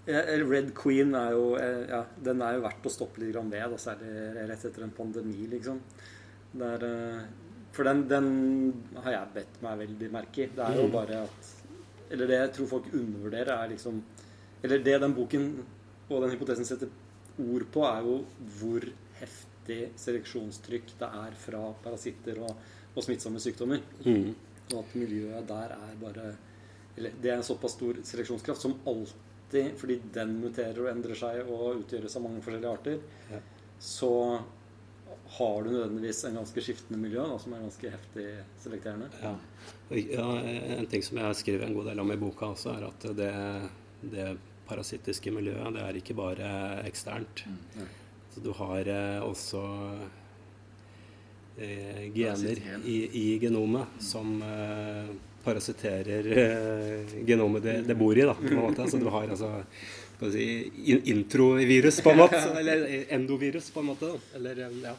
[0.06, 3.78] Red Queen er jo eh, ja, den er jo verdt å stoppe litt ved, da,
[3.78, 5.78] særlig rett etter en pandemi, liksom.
[6.58, 7.20] Der, eh,
[7.72, 8.32] for den, den,
[9.04, 10.50] har jeg bedt meg veldig merke i.
[10.56, 10.96] Det er jo mm.
[10.96, 11.52] bare at
[12.12, 14.02] Eller det jeg tror folk undervurderer, er liksom
[14.64, 15.48] Eller det den boken
[16.12, 16.90] og den hypotesen setter
[17.40, 18.18] ord på, er jo
[18.58, 18.84] hvor
[19.22, 22.52] heftig seleksjonstrykk det er fra parasitter og,
[22.92, 23.80] og smittsomme sykdommer.
[24.04, 24.34] Mm.
[24.74, 26.34] Og at miljøet der er bare
[26.98, 31.16] Eller det er en såpass stor seleksjonskraft som alltid alltid, fordi den muterer og endrer
[31.16, 33.00] seg og utgjøres av mange forskjellige arter,
[33.32, 33.40] ja.
[33.80, 34.14] så
[35.32, 38.28] har du nødvendigvis en ganske skiftende miljø da, som er ganske heftig
[38.60, 39.10] selekterende.
[39.22, 39.36] Ja.
[39.96, 40.28] ja.
[40.78, 43.34] En ting som jeg skriver en god del om i boka også, er at det,
[44.12, 44.30] det
[44.68, 46.52] parasittiske miljøet det er ikke bare
[46.88, 47.46] eksternt.
[47.48, 47.88] Mm.
[48.32, 49.62] Så du har eh, også
[51.60, 55.12] eh, gener i, i, genomet som eh,
[55.44, 58.26] parasitterer eh, genomet det, det, bor i.
[58.28, 58.90] da, på en måte.
[58.90, 59.52] Så du har altså
[60.16, 60.48] skal si,
[61.10, 62.42] introvirus, på en måte.
[62.60, 64.12] Eller endovirus, på en måte.
[64.36, 64.96] Eller, eh, ja.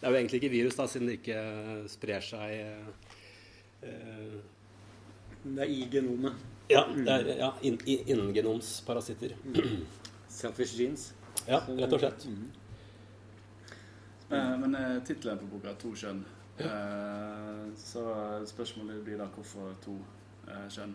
[0.00, 1.42] Det er jo egentlig ikke virus, da, siden det ikke
[1.88, 4.34] sprer seg eh,
[5.44, 6.42] Det er i genomet.
[6.68, 9.36] Ja, det er ja, Innengenomsparasitter.
[9.54, 9.86] In.
[10.40, 11.12] Selfish genes.
[11.46, 12.26] Ja, rett og slett.
[14.30, 16.24] Eh, Men eh, tittelen på boka er 'To kjønn'.
[16.58, 18.04] Eh, Så
[18.46, 19.96] spørsmålet blir da hvorfor to
[20.48, 20.94] eh, kjønn.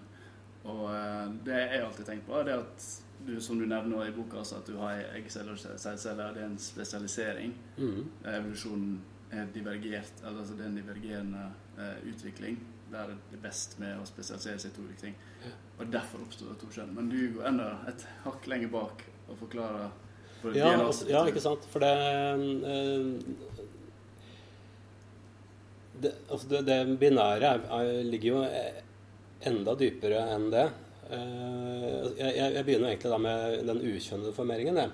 [0.64, 2.90] Og eh, det jeg alltid tenkt på, er at
[3.28, 6.34] du, som du nevner i boka, altså at du har eggceller og sædceller.
[6.34, 7.56] Det er en spesialisering.
[7.78, 8.06] Mm.
[8.26, 9.00] Evolusjonen
[9.32, 11.50] er divergert, altså det er en divergerende
[12.10, 12.60] utvikling.
[12.92, 15.18] Der det er best med å spesialisere seg i to ulike ting.
[15.80, 16.96] Og derfor oppstår det to kjønn.
[16.96, 19.92] Men du går enda et hakk lenger bak og forklarer
[20.56, 21.68] Ja, altså, ja, ikke sant.
[21.70, 21.92] For det
[26.04, 28.44] det, altså det, det binære er, er, ligger jo
[29.50, 30.66] enda dypere enn det.
[31.10, 34.82] Eh, Jeg, jeg begynner egentlig da med den ukjønnede formeringen.
[34.84, 34.92] Jeg.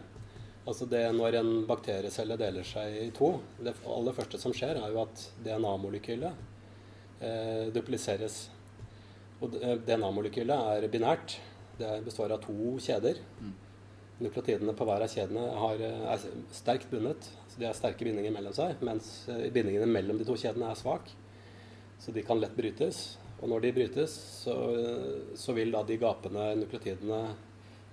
[0.65, 4.93] Altså det Når en bakteriecelle deler seg i to Det aller første som skjer, er
[4.93, 6.33] jo at DNA-molekylet
[7.21, 8.47] eh, dupliseres.
[9.43, 9.53] Og
[9.85, 11.37] DNA-molekylet er binært.
[11.77, 13.19] Det består av to kjeder.
[14.23, 17.27] Nukleotidene på hver av kjedene har, eh, er sterkt bundet.
[17.49, 20.79] Så de har sterke bindinger mellom seg, mens eh, bindingene mellom de to kjedene er
[20.79, 21.11] svak.
[21.99, 23.17] Så de kan lett brytes.
[23.41, 24.13] Og når de brytes,
[24.45, 27.35] så, eh, så vil da de gapende nukleotidene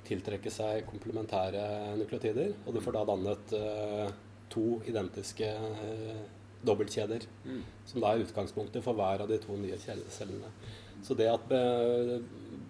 [0.06, 2.54] tiltrekke seg komplementære nukleotider.
[2.66, 4.08] Og du får da dannet uh,
[4.50, 6.22] to identiske uh,
[6.66, 7.26] dobbeltkjeder.
[7.86, 10.50] Som da er utgangspunktet for hver av de to nye cell- cellene.
[11.02, 11.50] Så det at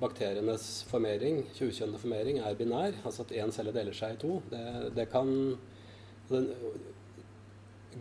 [0.00, 4.64] bakterienes formering, tjuvkjønnede formering, er binær, altså at én celle deler seg i to, det,
[4.96, 5.30] det kan
[6.30, 6.48] den,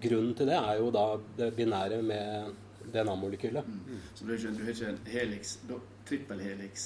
[0.01, 2.53] Grunnen til det er jo da det binære med
[2.93, 3.65] DNA-molekylet.
[4.15, 5.57] Så du har ikke, du har ikke en helix,
[6.07, 6.85] trippelhelix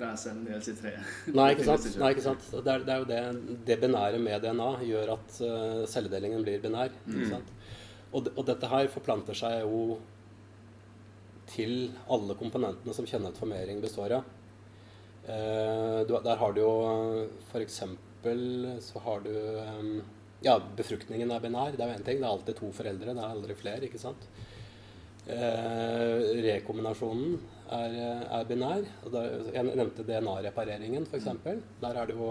[0.00, 0.94] der cellen deles i tre.
[1.36, 1.88] Nei, ikke sant.
[2.00, 2.46] Nei, ikke sant?
[2.54, 6.62] Det, er, det er jo det, det binære med DNA gjør at eh, celledelingen blir
[6.62, 6.94] binær.
[7.10, 7.52] Ikke sant?
[8.10, 10.00] Og, og dette her forplanter seg jo
[11.50, 14.36] til alle komponentene som kjennet formering består av.
[15.30, 16.72] Eh, der har du jo
[17.50, 17.82] f.eks.
[18.86, 19.90] så har du eh,
[20.40, 21.74] Ja, befruktningen er binær.
[21.76, 22.20] Det er jo én ting.
[22.20, 23.12] Det er alltid to foreldre.
[23.12, 24.28] Det er aldri flere, ikke sant.
[25.28, 27.34] Eh, rekombinasjonen
[27.76, 28.86] er, er binær.
[29.12, 31.28] Da, jeg nevnte DNA-repareringen, f.eks.
[31.82, 32.30] Der er det jo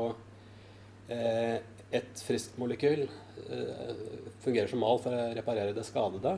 [1.14, 1.60] eh,
[1.96, 3.94] et friskt molekyl eh,
[4.44, 6.36] fungerer som mal for å reparere det skadede.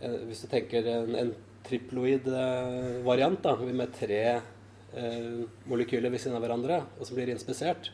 [0.00, 1.34] Eh, hvis du tenker en, en
[1.66, 7.32] triploid eh, variant da, med tre eh, molekyler ved siden av hverandre, og som blir
[7.32, 7.90] inspisert,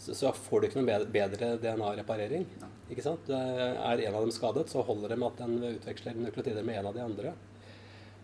[0.00, 2.46] så, så får du ikke noe bedre, DNA-reparering.
[2.90, 3.28] Ikke sant?
[3.30, 6.88] Er en av dem skadet, så holder det med at den utveksler nukleotider med en
[6.90, 7.34] av de andre.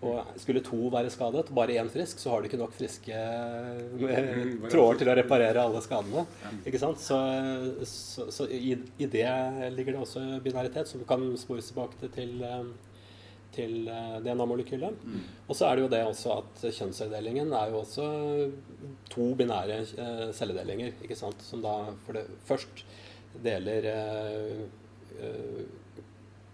[0.05, 4.43] Og skulle to være skadet, bare én frisk, så har du ikke nok friske eh,
[4.69, 6.27] tråder til å reparere alle skadene.
[6.69, 7.01] Ikke sant?
[7.01, 7.17] Så,
[7.89, 9.29] så, så i, i det
[9.73, 12.69] ligger det også binaritet, som kan spores tilbake til, eh,
[13.57, 15.03] til eh, DNA-molekylet.
[15.47, 18.07] Og så er det jo det også at kjønnscelledelingen er jo også
[19.13, 21.43] to binære eh, celledelinger, ikke sant?
[21.45, 22.85] Som da for det først
[23.45, 25.63] deler eh,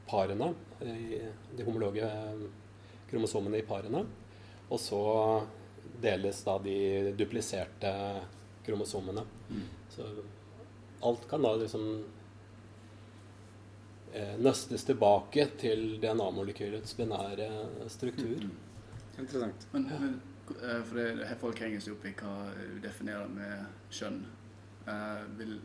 [0.09, 2.09] parene, de homologe
[3.11, 4.03] kromosomene i parene.
[4.73, 5.03] Og så
[6.03, 7.93] deles da de dupliserte
[8.67, 9.25] kromosomene.
[9.93, 10.07] Så
[11.03, 11.87] alt kan da liksom
[14.43, 17.49] nøstes tilbake til DNA-molekylets binære
[17.93, 18.45] struktur.
[19.19, 19.67] Interessant.
[19.73, 20.21] Men, men
[20.63, 24.21] eh, for det, her folk henger seg opp i hva du definerer med kjønn.
[24.89, 25.57] Eh, vil,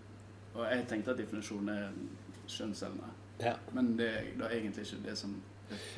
[0.56, 1.94] og jeg tenkte at definisjonen er
[2.48, 3.14] kjønnscellene.
[3.44, 3.54] Ja.
[3.76, 5.36] Men det er egentlig ikke det som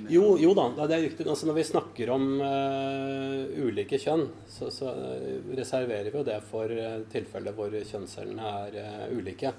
[0.09, 1.27] Jo, jo da, det er riktig.
[1.29, 6.39] Altså når vi snakker om uh, ulike kjønn, så, så eh, reserverer vi jo det
[6.49, 9.53] for uh, tilfeller hvor kjønnscellene er uh, ulike.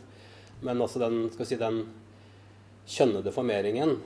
[0.66, 1.78] Men altså den, skal vi si, den
[2.88, 3.96] kjønnede formeringen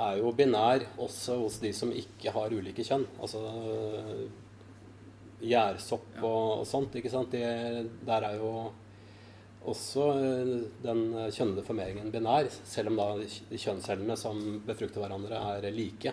[0.00, 3.06] er jo binær også hos de som ikke har ulike kjønn.
[3.22, 3.42] Altså
[5.44, 7.34] gjærsopp og, og sånt, ikke sant.
[7.34, 8.52] De, der er jo
[9.64, 10.52] også eh,
[10.84, 13.08] den kjønnede formeringen binær, selv om da
[13.54, 16.12] kjønnscellene som befrukter hverandre, er like.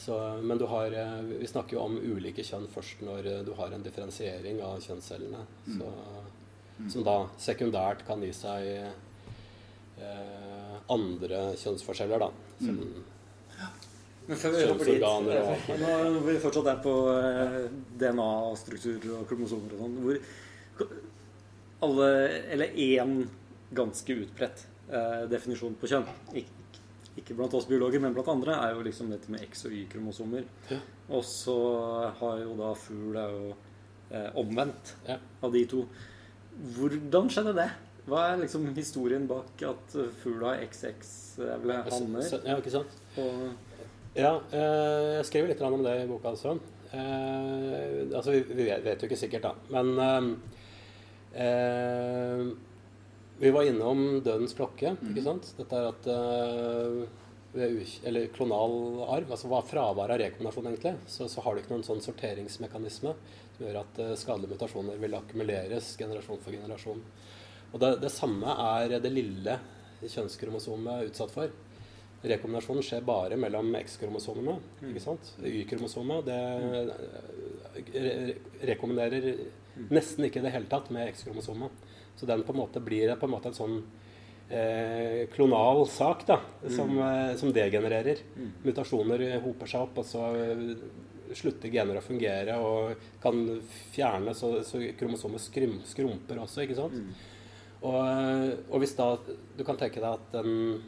[0.00, 3.52] Så, men du har, eh, vi snakker jo om ulike kjønn først når eh, du
[3.58, 5.44] har en differensiering av kjønnscellene.
[5.76, 5.92] Så,
[6.88, 8.68] Som da sekundært kan gi seg
[10.00, 10.59] eh,
[10.90, 12.30] andre kjønnsforskjeller, da.
[12.60, 12.80] Som,
[14.30, 17.56] Men før vi hopper dit eh, når vi fortsatt er på eh,
[17.98, 20.20] DNA-struktur og kromosomer og sånn hvor
[21.86, 22.08] alle,
[22.54, 23.16] eller én
[23.74, 26.80] ganske utbredt eh, definisjon på kjønn ikke,
[27.20, 30.46] ikke blant oss biologer, men blant andre, er jo liksom dette med X- og Y-kromosomer.
[30.70, 30.78] Ja.
[31.10, 31.56] Og så
[32.20, 33.50] har jo da fugl er jo
[34.14, 35.18] eh, omvendt Ja.
[35.42, 35.84] av de to.
[36.76, 37.68] Hvordan skjedde det?
[38.08, 41.12] Hva er liksom historien bak at fugla fugl XX,
[41.44, 42.30] er vel hanner?
[42.46, 42.96] Ja, ikke sant?
[43.20, 43.50] Og
[44.18, 46.56] Ja, eh, jeg skriver litt om det i boka også.
[46.90, 49.54] Eh, altså, vi, vet, jo ikke sikkert, da.
[49.76, 52.50] Men eh, eh
[53.40, 54.90] vi var innom dødens klokke.
[55.00, 55.54] Ikke sant?
[55.56, 56.08] Dette er at
[57.54, 58.74] eller klonal
[59.10, 63.14] arv, altså hva fraværet av rekombinasjon egentlig, så, så, har du ikke noen sånn sorteringsmekanisme
[63.56, 67.02] som gjør at uh, skadelige mutasjoner vil akkumuleres generasjon for generasjon.
[67.70, 69.58] Og det, det samme er det lille
[70.00, 71.52] kjønnskromosomet utsatt for.
[72.20, 74.58] Rekombinasjonen skjer bare mellom X-kromosomene.
[74.82, 74.96] Mm.
[75.48, 76.40] Y-kromosomet det
[77.94, 78.34] re
[78.68, 79.30] rekombinerer
[79.88, 81.88] nesten ikke i det hele tatt med X-kromosomet.
[82.18, 83.78] Så den på en måte blir på en måte en sånn
[84.50, 87.04] eh, klonal sak da, som, mm.
[87.06, 88.20] eh, som degenererer.
[88.36, 88.50] Mm.
[88.66, 90.66] Mutasjoner hoper seg opp, og så eh,
[91.40, 93.40] slutter gener å fungere og kan
[93.94, 96.98] fjerne så, så kromosomet skrum, skrumper også, ikke sant.
[97.00, 97.39] Mm.
[97.80, 97.94] Og,
[98.70, 99.14] og, hvis da
[99.56, 100.82] Du kan tenke deg at den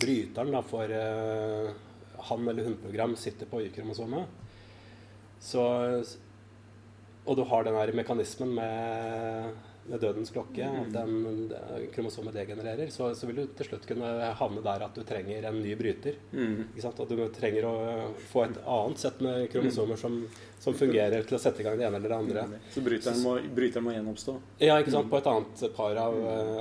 [0.00, 1.72] bryteren da for uh,
[2.28, 4.24] han- eller hun-program sitter på Y-kromosomet,
[5.42, 5.64] så
[7.26, 9.52] Og du har den her mekanismen med
[9.86, 10.92] med dødens klokke, at mm.
[10.94, 15.48] den kromosomet degenererer, så, så, vil du til slutt kunne havne der at du trenger
[15.48, 16.18] en ny bryter.
[16.32, 16.70] Mm.
[16.78, 17.74] At du trenger å
[18.30, 20.20] få et annet sett med kromosomer som,
[20.62, 22.46] som, fungerer til å sette i gang det ene eller det andre.
[22.52, 22.56] Mm.
[22.74, 24.38] Så bryteren må, bryteren må gjenoppstå?
[24.62, 25.10] Ja, ikke sant.
[25.10, 26.18] På et annet par av,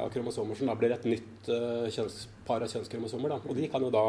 [0.08, 3.36] av kromosomer som da blir et nytt uh, kjønns, par av kjønnskromosomer.
[3.36, 3.42] Da.
[3.46, 4.06] Og de kan jo da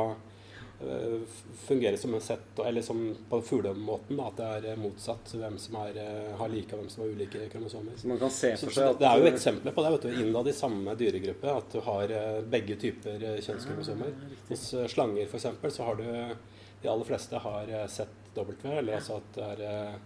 [0.83, 1.18] Eh,
[1.66, 5.99] fungere som en sett, eller som på fuglemåten, at det er motsatt hvem som er,
[6.03, 7.97] eh, har like og hvem som har ulike kromosomer.
[7.97, 10.23] Så man kan se for seg at Det er jo eksempler på det vet du,
[10.25, 14.11] innad i samme dyregruppe, at du har eh, begge typer kjønnskromosomer.
[14.11, 15.77] Ja, Hos slanger f.eks.
[15.77, 16.37] så har du
[16.83, 20.01] De aller fleste har ZW, eller altså at det er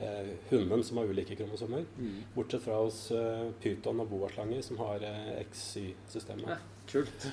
[0.00, 1.84] eh, hunden som har ulike kromosomer.
[1.98, 2.24] Mm.
[2.34, 6.48] Bortsett fra hos eh, pyton og boaslanger som har eh, XY-systemet.
[6.48, 6.58] Ja,
[6.92, 7.30] kult.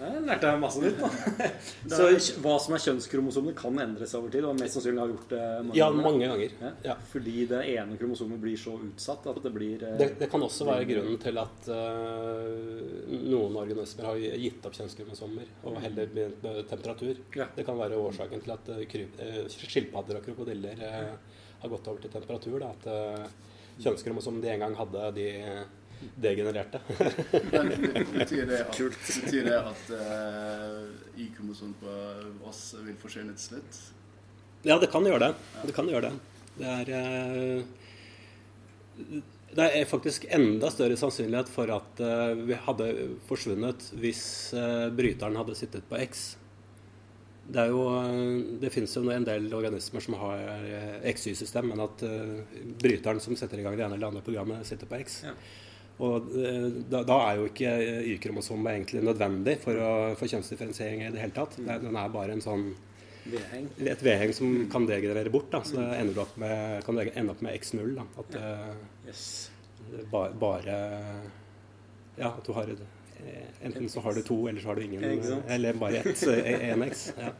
[0.00, 1.00] Jeg lærte jeg masse nytt.
[1.00, 1.48] da.
[1.96, 4.46] Så hva som er kjønnskromosomene, kan endres over tid?
[4.48, 6.06] Og mest sannsynlig har gjort det mange ja, ganger.
[6.06, 6.54] Mange ganger.
[6.60, 6.70] Ja?
[6.88, 6.96] Ja.
[7.12, 10.68] Fordi det ene kromosomet blir så utsatt at det blir uh, det, det, kan også
[10.68, 16.62] være grunnen til at uh, noen organismer har gitt opp kjønnskromosomer og heller begynt med
[16.70, 17.20] temperatur.
[17.36, 17.50] Ja.
[17.56, 20.86] Det kan være årsaken til at uh, skilpadder og krokodiller
[21.60, 22.62] har gått over til temperatur.
[22.62, 25.28] Da, at kjønnskromosomene de en gang hadde, de
[26.20, 26.80] degenererte.
[27.52, 27.72] Men
[28.14, 31.96] betyr det at, betyr det at uh, Y-kromosom på
[32.48, 33.80] oss vil forsvinne til slutt?
[34.66, 35.34] Ja, det kan gjøre det.
[35.64, 36.16] Det kan gjøre det.
[36.60, 37.62] Det er uh,
[39.50, 42.90] det er faktisk enda større sannsynlighet for at uh, vi hadde
[43.26, 44.22] forsvunnet hvis
[44.54, 46.36] uh, bryteren hadde sittet på X.
[47.50, 47.82] Det, er jo,
[48.62, 50.44] det finnes jo en del organismer som har
[51.10, 52.04] XY-system, men at
[52.78, 55.16] bryteren som setter i gang det ene eller andre programmet, sitter på X.
[55.26, 55.32] Ja.
[56.00, 57.72] Og eh, da, da er jo ikke
[58.14, 61.58] Y-kromosomet egentlig nødvendig for, å, for kjønnsdifferensiering i det hele tatt.
[61.60, 62.70] Den er bare en sånn
[63.28, 63.68] vedheng.
[63.84, 65.50] et vedheng som kan degenerere bort.
[65.52, 65.62] Da.
[65.66, 67.92] Så det ender opp med, kan ende opp med X0.
[67.98, 68.06] Da.
[68.22, 68.54] At ja.
[68.54, 69.26] Eh, yes.
[70.12, 70.78] ba, bare
[72.16, 72.72] Ja, at du har
[73.60, 75.04] Enten så har du to, eller så har du ingen.
[75.48, 76.22] Eller bare ett.
[76.24, 77.10] Én X.
[77.20, 77.34] Ja.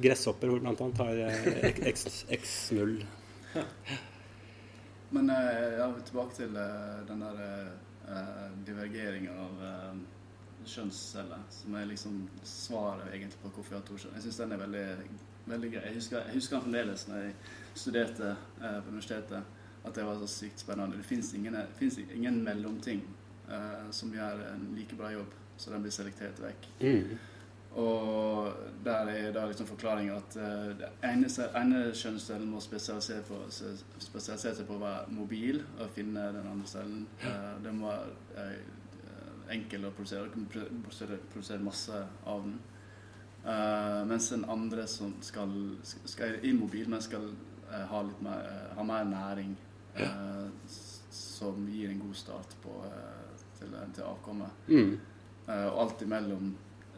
[0.00, 3.02] Gresshopper blant annet har X, X0.
[5.10, 7.38] Men uh, ja, tilbake til uh, den der
[8.08, 9.96] uh, divergeringen av uh,
[10.66, 14.14] kjønnsceller, som er liksom svaret egentlig på hvorfor jeg har to kjønn.
[14.18, 14.84] Jeg syns den er veldig,
[15.50, 15.82] veldig grei.
[15.88, 17.34] Jeg husker, jeg husker den fremdeles når jeg
[17.80, 21.00] studerte på universitetet, at det var så sykt spennende.
[21.00, 21.56] Det fins ingen,
[22.12, 23.00] ingen, mellomting
[23.90, 26.68] som gjør en like bra jobb, så den blir selektert vekk.
[26.84, 27.16] Mm.
[27.70, 28.52] Og
[28.84, 31.28] der er da liksom forklaringa at uh, det ene,
[31.60, 36.66] ene kjønnsdelen må spesialisere, på, spesialisere, seg på å være mobil og finne den andre
[36.66, 37.04] cellen.
[37.22, 42.56] Uh, den må være uh, enkel å produsere, produsere, produsere masse av den.
[43.44, 45.54] Uh, mens den andre som skal,
[45.84, 47.30] skal er immobil, men skal
[47.70, 49.52] ha, litt mer, ha mer næring,
[51.14, 52.72] som gir en god start på,
[53.60, 54.66] til, til avkommet.
[54.66, 54.96] Mm.
[55.46, 56.50] og alt imellom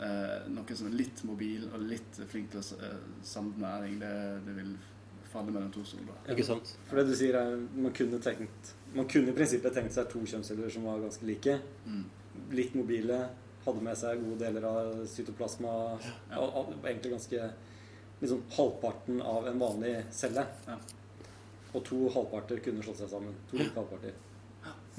[0.03, 4.15] eh, noen som er litt mobil og litt flink til å eh, samle næring, det,
[4.47, 4.73] det, vil
[5.33, 6.17] falle mellom to stoler.
[6.33, 6.75] Ikke sant?
[6.88, 10.21] For det du sier er man kunne tenkt Man kunne i prinsippet tenkt seg to
[10.29, 11.55] kjønnsceller som var ganske like.
[11.88, 12.03] Mm.
[12.53, 13.23] Litt mobile,
[13.65, 15.77] hadde med seg gode deler av cytoplasma.
[16.29, 16.43] Ja.
[16.43, 17.47] Og, og, egentlig ganske
[18.23, 20.45] liksom halvparten av en vanlig celle.
[20.68, 20.76] Ja.
[21.72, 23.39] Og to halvparter kunne slått seg sammen.
[23.49, 24.18] To like halvparter.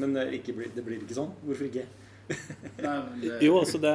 [0.02, 1.36] Men det, ikke, det blir ikke sånn.
[1.44, 1.86] Hvorfor ikke?
[3.42, 3.94] Jo, altså det,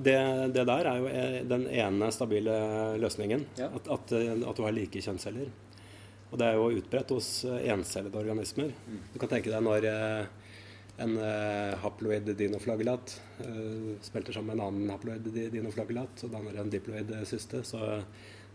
[0.00, 0.16] det,
[0.54, 2.56] det, der er jo eh, den ene stabile
[3.00, 3.46] løsningen.
[3.60, 3.70] Ja.
[3.76, 5.50] At, at, at, du har like kjønnsceller.
[6.28, 8.72] Og det er jo utbredt hos eh, encellede organismer.
[8.86, 9.02] Mm.
[9.14, 10.22] Du kan tenke deg når eh,
[10.98, 11.14] en
[11.78, 13.12] haploid dinoflagellat
[14.02, 18.00] spilte sammen med en annen haploid dinoflagellat og danner en diploid syste, så,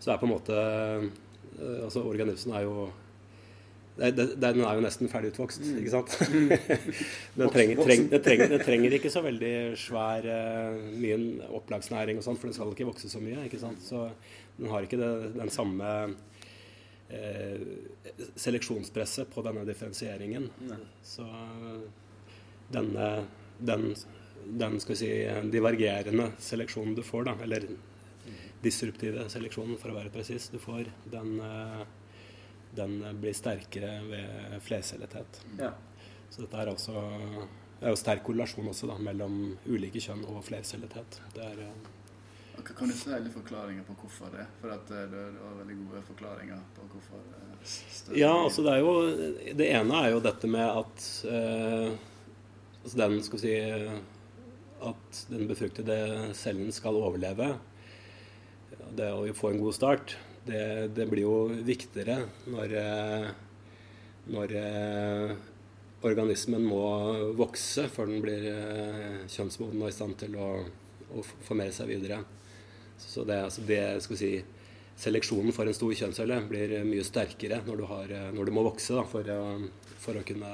[0.04, 2.90] så er på en måte eh, altså Organismen er jo
[3.98, 5.76] den er jo nesten ferdig utvokst, mm.
[5.82, 6.16] ikke sant?
[7.38, 10.26] den, trenger, treng, den, trenger, den, trenger, ikke så veldig svær
[10.98, 11.18] mye
[11.60, 13.46] opplagsnæring og sånt, for den skal ikke vokse så mye.
[13.46, 13.84] ikke sant?
[13.86, 14.08] Så
[14.58, 15.92] den har ikke det, den samme
[17.14, 17.62] eh,
[18.34, 20.50] seleksjonspresset på denne differensieringen.
[21.06, 21.30] Så
[22.74, 23.10] denne,
[23.62, 23.92] den,
[24.44, 25.16] den skal vi si,
[25.54, 27.68] divergerende seleksjonen du får, da, eller
[28.64, 31.84] disruptive seleksjonen, for å være presis, du får, den, eh,
[32.76, 35.44] den blir sterkere ved flercellethet.
[35.60, 35.74] Ja.
[36.30, 37.04] Så dette er også
[37.84, 39.34] det er jo sterk korrelasjon også da, mellom
[39.68, 41.18] ulike kjønn og flercellethet.
[41.36, 44.46] Det er, eh, kan du si litt forklaringer på hvorfor det?
[44.62, 48.94] For at eh, det var veldig gode forklaringer på hvorfor Ja, altså det er jo
[49.60, 51.92] Det ene er jo dette med at eh,
[52.84, 53.54] altså den skal si
[54.94, 55.98] At den befruktede
[56.40, 57.58] cellen skal overleve
[58.96, 60.16] det å få en god start,
[60.46, 62.18] det, det blir jo viktigere
[62.52, 63.28] når, eh,
[64.34, 65.36] når eh,
[66.04, 66.84] organismen må
[67.40, 70.50] vokse før den blir eh, kjønnsmoden og i stand til å,
[71.16, 72.20] å formere seg videre.
[73.00, 74.34] Så det, altså det skal vi si,
[75.04, 78.94] Seleksjonen for en stor kjønnscelle blir mye sterkere når du, har, når du må vokse
[78.94, 79.26] da, for,
[80.04, 80.52] for, å kunne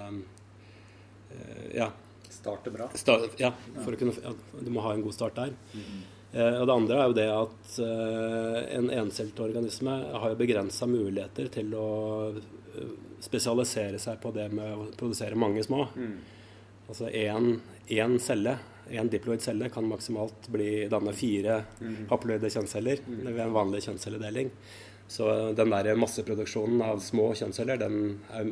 [1.75, 1.89] ja.
[2.31, 2.87] Starte bra?
[2.95, 3.49] Start, ja,
[3.81, 4.31] for å kunne, ja,
[4.63, 5.51] du må ha en god start der.
[5.73, 6.07] Mm -hmm.
[6.31, 11.49] Eh, og det andre er jo det at eh, en encelt organisme har begrensa muligheter
[11.53, 11.91] til å
[12.29, 12.91] eh,
[13.23, 15.87] spesialisere seg på det med å produsere mange små.
[15.95, 16.19] Mm.
[16.89, 18.57] Altså én celle,
[18.89, 22.05] én diploid celle, kan maksimalt bli danne fire mm.
[22.11, 23.25] haploide kjønnsceller mm.
[23.25, 24.53] ved en vanlig kjønnscelledeling.
[25.09, 25.25] Så
[25.57, 27.95] den der masseproduksjonen av små kjønnsceller den
[28.29, 28.51] er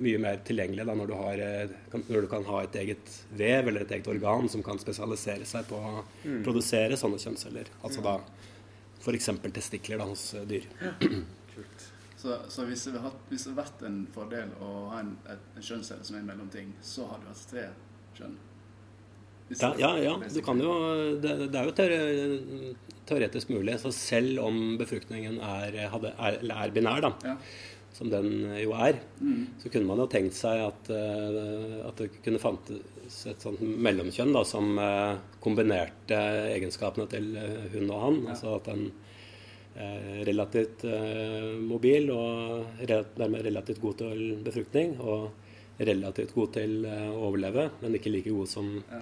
[0.00, 1.74] mye mer tilgjengelig da, når, du har, eh,
[2.06, 5.68] når, du kan ha et eget vev eller et eget organ som kan spesialisere seg
[5.68, 6.38] på å mm.
[6.46, 7.68] produsere sånne kjønnsceller.
[7.84, 8.16] Altså da
[9.00, 9.28] f.eks.
[9.52, 10.70] testikler da, hos eh, dyr.
[10.80, 10.94] Ja.
[12.16, 16.16] Så, så, hvis, det det har vært en fordel å ha en, en kjønnscelle som
[16.16, 17.68] er en mellomting, så har du hatt tre
[18.16, 18.40] kjønn?
[19.50, 20.72] Ja, ja, ja, du kan jo
[21.18, 21.72] Det, det er jo
[23.10, 23.76] teoretisk mulig.
[23.82, 27.36] Så selv om befruktningen er, hadde, er, er binær, da, ja.
[27.96, 28.30] som den
[28.60, 29.42] jo er, mm.
[29.62, 34.34] så kunne man jo tenkt seg at, uh, at det kunne fantes et sånt mellomkjønn
[34.36, 36.18] da, som uh, kombinerte
[36.54, 37.32] egenskapene til
[37.74, 38.20] hun og han.
[38.24, 38.34] Ja.
[38.34, 38.90] Altså at den
[39.80, 40.82] er relativt
[41.62, 44.96] mobil og dermed relativt god til befruktning.
[44.98, 45.30] Og
[45.80, 48.98] relativt god til å overleve, men ikke like god som ja.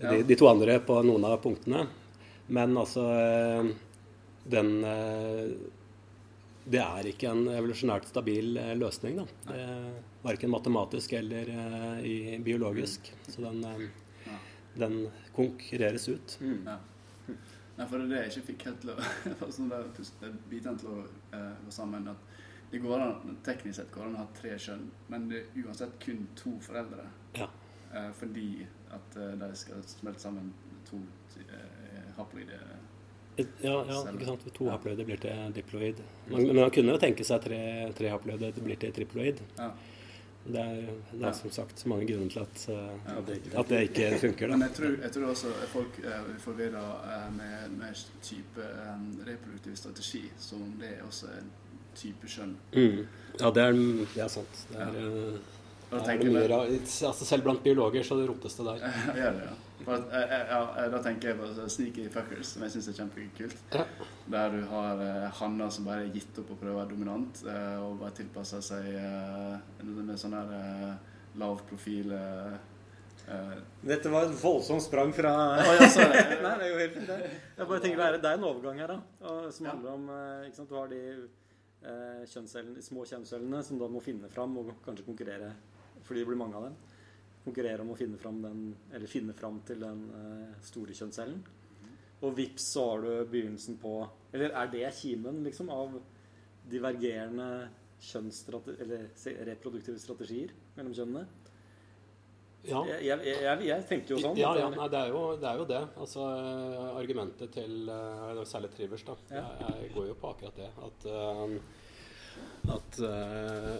[0.00, 0.12] Ja.
[0.12, 1.84] De, de, to andre på noen av punktene.
[2.50, 3.66] Men altså eh,
[4.44, 5.52] Den eh,
[6.70, 9.54] Det er ikke en evolusjonært stabil eh, løsning, da.
[10.20, 11.48] Verken matematisk eller
[12.04, 13.08] i biologisk.
[13.26, 13.88] Så den,
[14.76, 14.98] den
[15.34, 16.36] konkurreres ut.
[16.44, 16.66] Mm.
[16.68, 16.76] Ja.
[17.78, 19.72] Nei, for det er det jeg ikke fikk helt til å sånn
[20.50, 20.98] bitene til å
[21.64, 22.10] gå sammen.
[22.12, 22.28] at
[22.70, 25.64] det går an, Teknisk sett går det an å ha tre kjønn, men det er
[25.64, 27.08] uansett kun to foreldre.
[27.38, 27.48] Ja.
[27.94, 30.52] Eh, fordi at eh, de skal smelte sammen
[30.86, 31.00] to
[32.20, 32.60] haploide
[33.40, 34.44] ja, ja, ikke sant.
[34.56, 34.74] To ja.
[34.74, 36.02] haploide blir til diploid.
[36.28, 37.60] Man, men man kunne jo tenke seg tre,
[37.96, 39.40] tre haploide blir til triploid.
[39.58, 39.70] Ja.
[40.40, 43.68] Det er, det er som sagt så mange grunner til at, uh, at, det, at
[43.68, 44.48] det, ikke funker.
[44.48, 44.56] Da.
[44.56, 49.10] Men jeg tror, jeg tror også folk er uh, forvirra uh, med, med, type um,
[49.28, 51.50] reproduktiv strategi, som det er også en
[51.94, 52.54] type skjønn.
[52.72, 53.02] Mm.
[53.36, 53.80] Ja, det er,
[54.14, 54.62] det er sant.
[54.72, 54.96] Det er,
[55.92, 56.00] ja.
[56.00, 58.86] er det mye, altså, selv blant biologer så rotes det der.
[59.20, 59.58] Ja, det, ja.
[59.84, 62.88] For at, eh, eh, ja, eh, Da tenker jeg på Sneaky Fuckers, som jeg syns
[62.90, 63.62] er kjempekult.
[63.74, 63.84] Ja.
[64.30, 67.40] Der du har uh, hanner som bare er gitt opp å prøve å være dominant,
[67.46, 72.12] uh, og bare tilpasser seg uh, med sånn her uh, lav profil
[73.86, 75.86] Dette var et voldsomt sprang fra oh, ja,
[76.42, 77.28] Nei, det er jo helt fint, det.
[77.60, 80.08] Jeg bare tenker det er en overgang her, da, som handler om
[80.48, 81.02] ikke sant, Du har de
[82.32, 85.52] kjønnscellene, små kjønnscellene som da må finne fram og kanskje konkurrere
[86.02, 86.74] fordi det blir mange av dem
[87.44, 91.40] konkurrere om å finne fram, den, finne fram til den uh, store kjønnscellen.
[92.20, 93.94] Og vips, så har du begynnelsen på
[94.36, 95.94] Eller er det kimen liksom, av
[96.70, 97.46] divergerende
[98.00, 99.08] eller
[99.44, 101.24] reproduktive strategier mellom kjønnene?
[102.64, 102.80] Ja.
[102.84, 104.38] Jeg, jeg, jeg, jeg, tenkte jo sånn.
[104.40, 106.26] Ja, ja nei, det, er jo, det, er jo, det Altså,
[107.00, 109.16] argumentet til uh, særlig Trivers, da.
[109.32, 109.44] Ja.
[109.64, 110.68] Jeg, går jo på akkurat det.
[110.88, 111.79] At, uh,
[112.70, 113.78] at uh,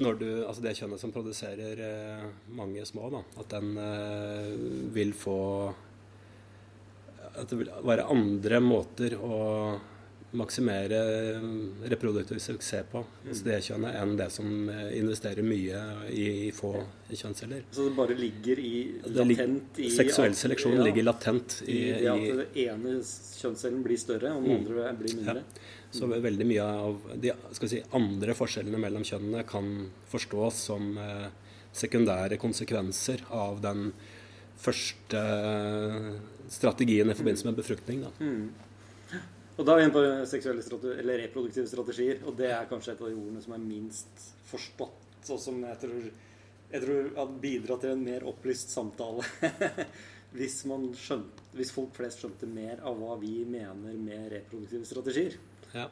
[0.00, 2.24] når du, altså det kjønnet som produserer eh,
[2.58, 4.48] mange små, da, at den eh,
[4.96, 5.38] vil få
[7.30, 9.36] At det vil være andre måter å
[10.30, 10.98] maksimere
[11.90, 15.80] reproduktiv suksess på hos det kjønnet enn det som investerer mye
[16.10, 16.70] i, i få
[17.10, 17.64] kjønnsceller.
[17.74, 18.74] Så det bare ligger i
[19.10, 23.98] latent i Seksuell seleksjon ja, ligger latent i, i, det at den ene kjønnscellen blir
[23.98, 24.60] større, og den Mm.
[24.60, 25.44] andre blir mindre.
[25.90, 27.32] Så veldig mye av de
[27.66, 29.70] si, andre forskjellene mellom kjønnene kan
[30.12, 31.26] forstås som eh,
[31.74, 33.88] sekundære konsekvenser av den
[34.60, 36.10] første eh,
[36.50, 38.04] strategien i forbindelse med befruktning.
[38.06, 38.12] Da.
[38.22, 39.24] Mm.
[39.58, 43.02] Og da er vi inne på seksuelle eller reproduktive strategier, og det er kanskje et
[43.02, 46.06] av de ordene som er minst forstått, og som jeg tror,
[46.70, 49.26] jeg tror har bidratt til en mer opplyst samtale.
[50.36, 55.36] hvis, skjønte, hvis folk flest skjønte mer av hva vi mener med reproduktive strategier.
[55.74, 55.86] Ja.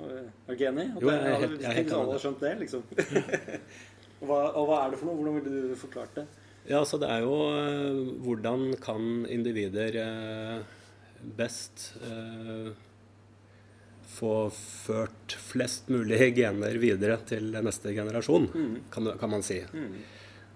[0.00, 0.86] Er du ikke enig?
[0.96, 2.84] At Jo, jeg, jeg jeg Tenk alle har skjønt det, liksom.
[4.26, 5.18] hva, og hva er det for noe?
[5.18, 6.26] Hvordan ville du forklart det?
[6.68, 10.60] Ja, så det er jo eh, hvordan kan individer eh,
[11.36, 12.70] best eh,
[14.10, 18.48] få ført flest mulig gener videre til neste generasjon,
[18.92, 19.60] kan, kan man si.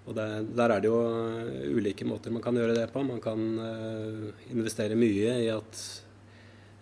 [0.05, 0.99] Og det, der er det jo
[1.73, 3.01] ulike måter man kan gjøre det på.
[3.09, 3.41] Man kan
[4.53, 5.79] investere mye i at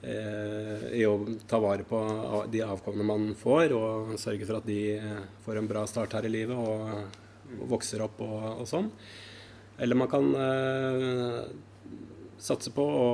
[0.03, 1.13] i å
[1.47, 1.99] ta vare på
[2.51, 6.27] de avkommene man får, og sørge for at de eh, får en bra start her
[6.27, 7.07] i livet og,
[7.61, 8.91] og vokser opp og, og sånn.
[9.83, 11.39] Eller man kan eh,
[12.43, 13.09] satse på å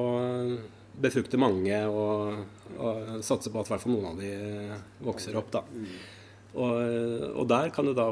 [0.99, 2.41] befrukte mange og,
[2.79, 5.53] og satse på at i hvert fall noen av de eh, vokser opp.
[5.55, 5.63] da.
[6.59, 8.11] Og, der kan det da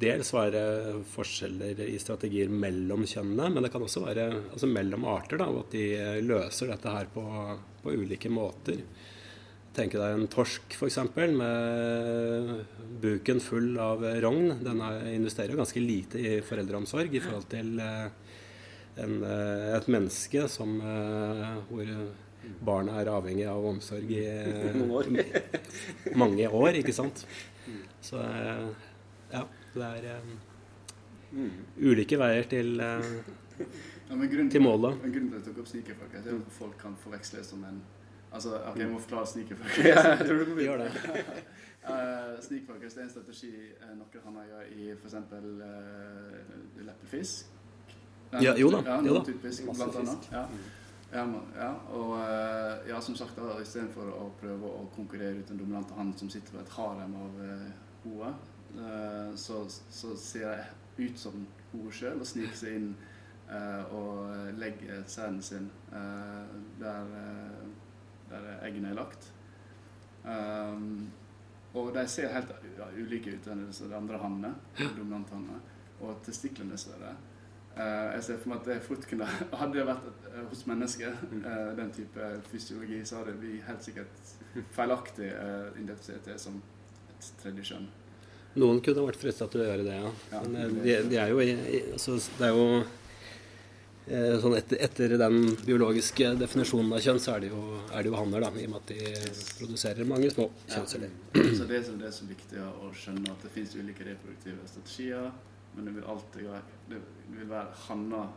[0.00, 0.62] dels være
[1.10, 5.74] forskjeller i strategier mellom kjønnene, men det kan også være altså mellom arter, da, at
[5.74, 7.24] de eh, løser dette her på,
[7.82, 8.82] på ulike måter.
[9.76, 10.98] Tenk deg en torsk f.eks.
[11.14, 12.64] med
[13.00, 14.56] buken full av rogn.
[14.64, 18.08] Den er- investerer ganske lite i foreldreomsorg i forhold til eh,
[19.00, 21.92] en, eh, et menneske som, eh, hvor
[22.66, 24.26] barnet er avhengig av omsorg i
[26.22, 27.24] mange år, ikke sant.
[28.02, 28.18] Så
[29.30, 29.44] ja,
[29.76, 33.12] det er um, ulike veier til, eh,
[34.10, 34.98] Ja, men grunnen, til målet.
[35.02, 37.64] men grunnen til at jeg tok opp sneakerfolk, er at folk kan forveksle det som
[37.64, 37.82] en
[38.30, 39.78] Altså, OK, jeg må forklare sneakerfolk.
[39.84, 40.92] Ja, jeg tror du må gjøre det.
[41.80, 43.50] Uh, Snikfocus det er en strategi
[43.80, 45.14] uh, noen han gjør i f.eks.
[45.32, 47.46] Uh, leppefisk.
[48.32, 49.22] Ja, jo da, Ja, jo da.
[49.24, 50.28] type Masse blant annet.
[50.28, 50.32] fisk.
[50.32, 50.44] Ja.
[51.12, 51.24] Ja,
[51.56, 55.90] ja, og eh, ja, som sagt, da, istedenfor å prøve å konkurrere ut en dominant
[55.96, 57.64] hannen som sitter på et harem av uh,
[58.04, 58.36] hoer,
[58.76, 61.42] uh, så, så ser jeg ut som
[61.72, 63.09] hoet sjøl og sniker seg inn eh,
[63.90, 67.64] og legger sæden sin eh, der, eh,
[68.30, 69.32] der eggene er lagt.
[70.20, 71.08] Um,
[71.74, 75.60] og de ser helt ja, ulike ut enn de andre hannene, de.
[76.00, 77.14] Og testiklene er større.
[77.76, 79.26] Eh, jeg ser for meg at det fort kunne
[79.60, 84.34] Hadde det vært eh, hos mennesker, uh, den type fysiologi, så hadde vi helt sikkert
[84.74, 87.88] feilaktig uh, identifisert det som et tredje kjønn.
[88.58, 90.08] Noen kunne vært fristet til å gjøre det, ja.
[90.32, 91.38] Ja, Men eh, det- de, de er jo,
[91.94, 92.88] altså, det er jo eh,
[94.42, 95.36] sånn etter, etter den
[95.66, 97.60] biologiske definisjonen av kjønn, så er det jo,
[97.92, 101.12] er det jo hanner, da, i og med at de produserer mange små kjønnsceller.
[101.58, 105.30] Så det som det er så viktig å skjønne at det finnes ulike reproduktive strategier,
[105.76, 107.02] men det vil alltid være, det
[107.36, 108.32] vil være hanner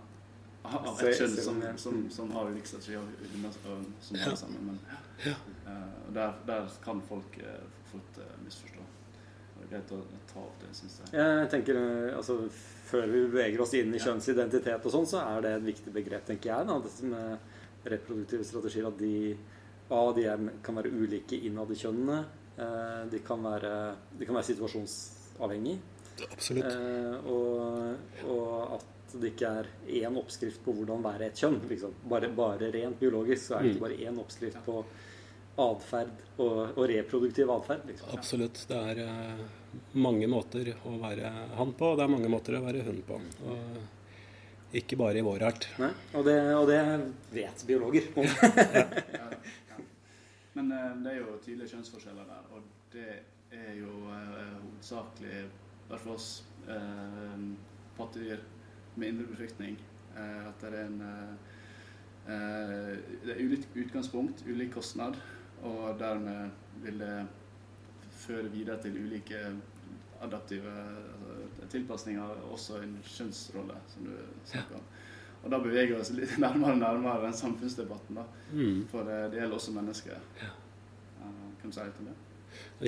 [0.64, 4.70] av et kjønn som, som, som har ulike strategier og hunder som- er sammen.
[4.70, 4.80] Men
[5.26, 5.34] ja.
[6.08, 8.86] og der, der kan folk eh, fort eh, misforstå.
[9.58, 10.00] Det er greit å
[10.30, 11.12] ta opp det, syns jeg.
[11.18, 12.38] Jeg tenker, eh, altså,
[12.94, 16.28] Før vi beveger oss inn i kjønnsidentitet, og sånn, så er det et viktig begrep,
[16.28, 16.68] tenker jeg.
[16.70, 18.88] Da, det med reproduktive strategier.
[18.92, 19.34] At de,
[19.90, 22.20] ja, de er, kan være ulike innad i kjønnene.
[22.54, 23.74] Eh, de, kan være,
[24.20, 25.80] de kan være situasjonsavhengig.
[26.30, 26.70] Absolutt.
[26.70, 29.72] Eh, og, og at det ikke er
[30.04, 31.60] én oppskrift på hvordan være et kjønn.
[31.70, 31.98] Liksom.
[32.10, 34.84] Bare, bare rent biologisk så er det ikke bare én oppskrift på
[35.64, 37.86] atferd og, og reproduktiv atferd.
[37.90, 38.14] Liksom.
[38.18, 38.64] Absolutt.
[38.70, 39.44] Det er eh,
[39.94, 43.20] mange måter å være han på, og det er mange måter å være hun på.
[43.50, 45.68] Og ikke bare i vår art.
[45.82, 45.92] Nei?
[46.18, 46.80] Og, det, og det
[47.34, 48.08] vet biologer.
[48.18, 48.88] ja.
[49.14, 49.28] Ja,
[49.70, 49.78] ja.
[50.58, 53.10] Men eh, det er jo tydelige kjønnsforskjeller der, og det
[53.54, 56.30] er jo eh, hovedsakelig, i hvert fall oss
[56.70, 57.46] eh,
[57.98, 58.42] pattedyr
[58.96, 59.78] med indre befruktning,
[60.16, 61.54] eh, at det er en eh,
[62.34, 62.90] eh,
[63.24, 65.18] Det er ulikt utgangspunkt, ulik kostnad,
[65.64, 66.50] og dermed
[66.84, 67.16] vil det
[68.24, 69.40] føre videre til ulike
[70.24, 74.14] adaptive altså, tilpasninger, også en kjønnsrolle, som du
[74.50, 74.86] snakker om.
[75.44, 78.28] Og da beveger vi oss litt nærmere og nærmere den samfunnsdebatten, da.
[78.54, 78.86] Mm.
[78.92, 80.24] For det, gjelder også mennesker.
[80.42, 80.54] Ja.
[81.62, 82.18] kan du si litt om det?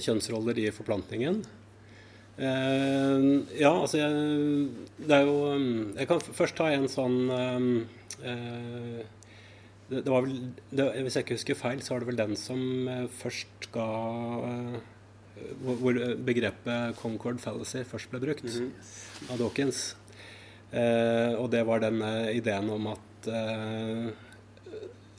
[0.05, 1.43] Kjønnsroller i forplantningen.
[2.36, 4.15] Uh, ja, altså jeg,
[4.99, 9.05] Det er jo um, Jeg kan først ta en sånn eh,
[9.88, 10.33] det, det, var vel,
[10.67, 12.59] det, Hvis jeg ikke husker feil, så var det vel den som
[12.91, 13.88] eh, først ga
[14.49, 14.75] eh,
[15.63, 15.93] hvor,
[16.25, 18.71] begrepet 'Concord fallacy' først ble brukt, Mhm.
[19.31, 19.95] av Dawkins.
[20.73, 24.11] Eh, og det var den eh, ideen om at eh,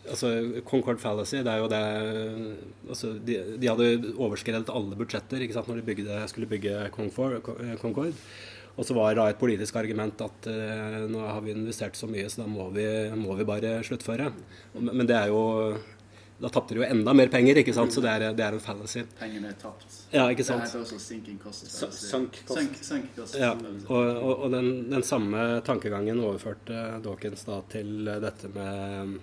[0.08, 2.56] Altså, Concord fallacy, det er jo det
[2.88, 7.42] altså, de, de hadde overskredet alle budsjetter ikke sant, når de bygde, skulle bygge Concord.
[7.80, 8.12] Concord.
[8.76, 12.28] Og så var det et politisk argument at eh, nå har vi investert så mye,
[12.30, 12.84] så da må vi,
[13.16, 14.30] må vi bare sluttføre.
[14.76, 15.42] Men, men det er jo
[16.38, 17.94] Da tapte de jo enda mer penger, ikke sant?
[17.94, 19.06] så det er, det er en fallacy.
[19.16, 19.86] Pengene er tapt.
[20.12, 20.66] Ja, ikke sant?
[20.68, 21.70] Det er også sinking cost.
[21.72, 22.58] Sunk cost.
[22.58, 23.38] Sunk, sunk cost.
[23.40, 29.16] Ja, og, og, og den, den samme tankegangen overførte Dawkins da til dette med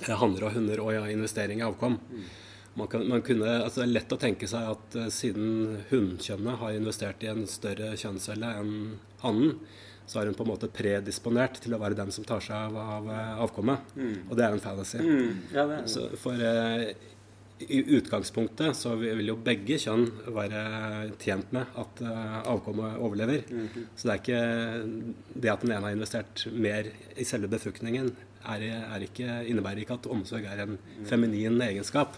[0.00, 2.00] eh, hanner og hunder og ja, investering i avkom.
[2.80, 6.60] Man kan, man kunne, altså det er lett å tenke seg at eh, siden hunnkjønnet
[6.64, 8.76] har investert i en større kjønnscelle enn
[9.20, 9.58] hannen,
[10.06, 12.76] så er hun på en måte predisponert til å være den som tar seg av,
[12.98, 13.10] av
[13.46, 13.94] avkommet.
[13.96, 14.28] avkommet.
[14.28, 15.00] Og det er en fallacy.
[15.02, 16.90] Mm, ja, det er Så for eh,
[17.68, 20.62] i utgangspunktet så vil jo begge kjønn være
[21.22, 23.44] tjent med at eh, avkommet overlever.
[23.96, 24.42] Så det er ikke
[25.34, 30.00] det at den ene har investert mer i selve befruktningen, er, er ikke, innebærer ikke
[30.00, 32.16] at omsorg er en feminin egenskap.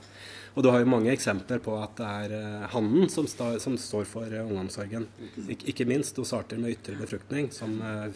[0.55, 3.75] Og du har jo mange eksempler på at det er eh, hannen som, sta, som
[3.81, 5.09] står for eh, ungeomsorgen.
[5.51, 8.07] Ik ikke minst hos arter med ytre befruktning, som eh,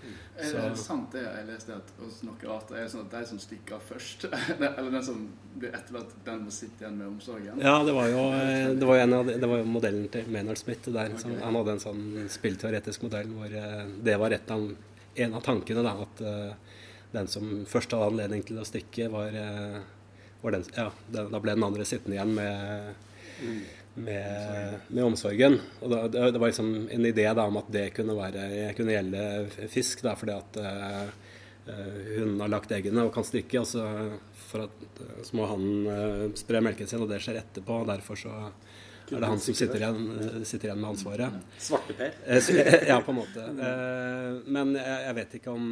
[0.00, 0.24] fisk.
[0.38, 3.10] Er Så- det sant det jeg leste at hos noen arter er det sånn at
[3.16, 4.24] de som stikker av først,
[4.78, 5.24] eller den som
[5.58, 7.58] blir etterlatt, den må sitte igjen med omsorgen?
[7.60, 10.08] Ja, det var jo, eh, det var jo en av, de- det var jo modellen
[10.14, 10.86] til Maynard Smith.
[10.90, 11.18] Der, okay.
[11.24, 14.68] som, han hadde en sånn spillteoretisk modell hvor eh, det var av,
[15.16, 15.82] en av tankene.
[15.82, 16.54] Da, at eh,
[17.12, 19.32] den som først hadde anledning til å stikke, var,
[20.42, 22.94] var den Ja, den, da ble den andre sittende igjen med,
[23.98, 25.58] med, med omsorgen.
[25.80, 28.94] Og da, det, det var liksom en idé da, om at det kunne, være, kunne
[28.94, 31.08] gjelde fisk, da, fordi at uh,
[32.16, 33.62] hun har lagt eggene og kan stikke.
[33.62, 33.84] Og så,
[34.48, 37.82] for at, eh, så må han uh, spre melken sin, og det skjer etterpå.
[37.82, 38.34] og Derfor så
[39.08, 41.40] er det han som sitter igjen, sitter igjen med ansvaret.
[41.64, 42.16] Svarteper.
[42.88, 43.46] Ja, på en måte.
[44.44, 45.66] Men jeg vet ikke om,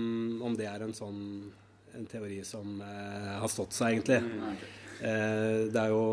[0.45, 1.21] om det er en sånn
[1.97, 4.19] en teori som har stått seg, egentlig.
[5.01, 6.05] Eh, Det er jo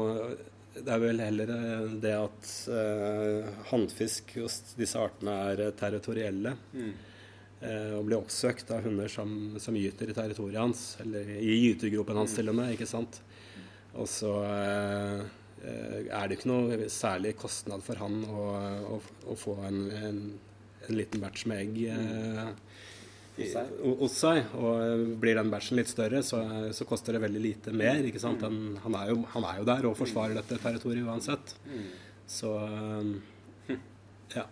[0.74, 6.56] det er vel heller eh, det at eh, hannfisk hos disse artene er territorielle.
[6.74, 6.94] territorielle.
[7.64, 12.18] Eh, og blir oppsøkt av hunder som, som gyter i territoriet hans, eller i gytegropen
[12.20, 12.74] hans til og med.
[12.76, 13.22] ikke sant?
[13.96, 15.22] Og så eh,
[15.64, 18.44] eh, er det ikke noe særlig kostnad for han å,
[18.98, 19.00] å,
[19.32, 20.20] å få en, en,
[20.90, 22.54] en liten batch med egg eh, i-
[23.38, 24.54] Hos seg.
[24.60, 26.42] Og eh, blir den bæsjen litt større, så,
[26.76, 28.04] så koster det veldig lite mer.
[28.06, 28.46] ikke sant?
[28.46, 31.56] Han, han, er jo, han er jo der og forsvarer dette territoriet uansett.
[32.30, 33.78] Så eh,
[34.38, 34.48] ja.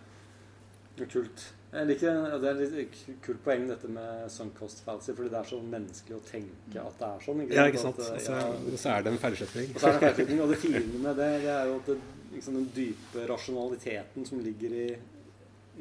[0.98, 1.50] Det er Kult.
[1.72, 5.46] Jeg liker, det er et kult poeng dette med sunk cost fallacy, fordi det er
[5.48, 7.44] så menneskelig å tenke at det er sånn.
[7.48, 8.02] ja, ikke sant.
[8.04, 8.40] At, eh, så,
[8.82, 9.70] så er det en feilslutning.
[9.72, 10.42] Og så er det feilslutning.
[10.44, 11.96] Og det fine med det, det er jo at det,
[12.34, 14.90] liksom den dype rasjonaliteten som ligger i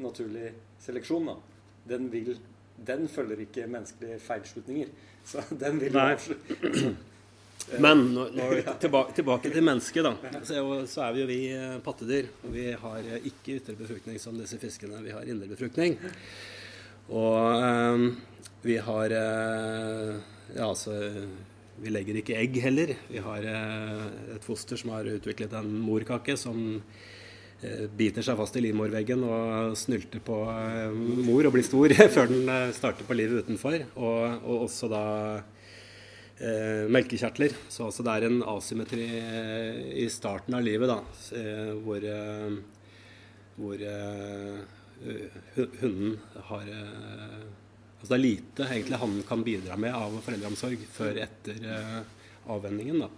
[0.01, 0.53] naturlig
[0.85, 1.35] seleksjon, da,
[1.91, 2.31] den vil
[2.87, 4.87] Den følger ikke menneskelige feilslutninger.
[5.27, 6.15] Så den vil Nei.
[7.83, 10.15] Men når, når, tilbake, tilbake til mennesket, da.
[10.43, 12.25] Så, er jo- så er vi jo vi eh, pattedyr.
[12.43, 14.97] Og vi har eh, ikke ytre befruktning som disse fiskene.
[15.05, 15.95] Vi har indre befruktning.
[17.13, 18.07] Og eh,
[18.65, 20.15] vi har eh,
[20.55, 20.97] Ja, altså
[21.81, 22.95] Vi legger ikke egg heller.
[23.09, 26.81] Vi har eh, et foster som har utviklet en morkake som
[27.97, 30.93] biter seg fast i livmorveggen og snylter på eh,
[31.27, 33.77] mor og blir stor før den eh, starter på livet utenfor.
[33.95, 35.03] Og, og også da
[36.41, 37.55] eh, melkekjertler.
[37.69, 40.99] Så altså det er en asymmetri eh, i starten av livet, da,
[41.37, 42.55] eh, hvor, eh,
[43.59, 44.61] hvor eh,
[45.81, 46.15] hunden
[46.51, 47.41] har eh,
[48.01, 51.99] Altså det er lite egentlig han kan bidra med av foreldreomsorg før etter eh,
[52.49, 53.09] avvenningen, da.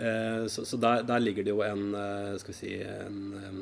[0.00, 3.58] Eh, så så der, der ligger det jo en eh, Skal vi si en, eh,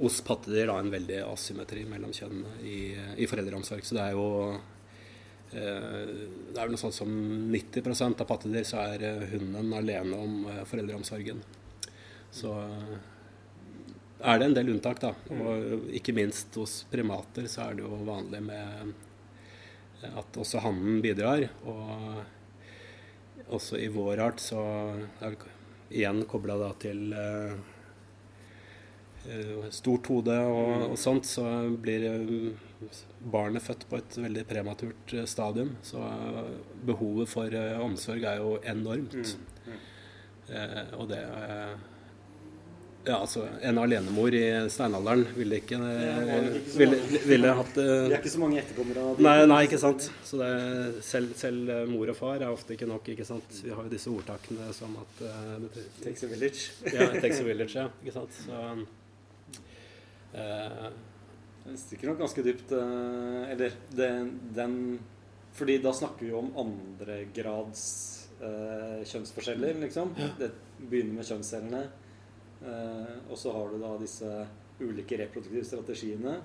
[0.00, 2.78] Hos pattedyr da en veldig asymmetri mellom kjønnene i,
[3.20, 3.84] i foreldreomsorg.
[3.86, 4.24] Så det er jo
[5.54, 6.06] Eh,
[6.54, 7.10] Det er vel noe sånt som
[7.52, 11.42] 90% av pattedyr så er eh, hunden alene om eh, foreldreomsorgen.
[12.34, 12.94] Så eh,
[14.24, 15.12] er det en del unntak, da.
[15.34, 18.94] Og ikke minst hos primater så er det jo vanlig med
[20.02, 21.46] eh, at også hannen bidrar.
[21.66, 22.24] Og
[23.56, 24.60] også i vår art så
[25.20, 25.54] er det
[25.94, 27.54] igjen kobla da til eh,
[29.30, 31.46] eh, stort hode og, og sånt, så
[31.80, 32.62] blir eh,
[33.20, 35.74] barnet født på et veldig prematurt eh, stadium.
[35.86, 36.54] Så eh,
[36.88, 39.36] behovet for eh, omsorg er jo enormt.
[40.50, 41.74] Eh, og det, eh,
[43.04, 44.42] Ja, altså En alenemor i
[44.72, 46.14] steinalderen ville ikke Ja,
[46.48, 46.98] ikke ville,
[47.28, 49.24] ville hatt Vi eh, er ikke så mange etterkommere av det?
[49.26, 50.06] Nei, nei, ikke sant.
[50.24, 50.48] Så det,
[51.04, 53.10] selv, selv eh, mor og far er ofte ikke nok.
[53.12, 53.58] ikke sant?
[53.60, 56.70] Vi har jo disse ordtakene som at eh, Takes a village.
[56.94, 57.90] Ja, takes a village, ja.
[58.00, 58.38] Ikke sant.
[58.46, 58.62] Så
[60.34, 60.86] uh,
[61.66, 62.72] Det stikker nok ganske dypt.
[62.72, 64.08] eh, Eller det,
[64.56, 64.78] den
[65.54, 67.84] Fordi da snakker vi jo om andregrads
[68.40, 70.16] uh, kjønnsforskjeller, liksom.
[70.40, 70.50] Det
[70.88, 71.84] begynner med kjønnscellene.
[72.62, 74.46] Eh, og så har du da disse
[74.80, 76.38] ulike reproduktive strategiene.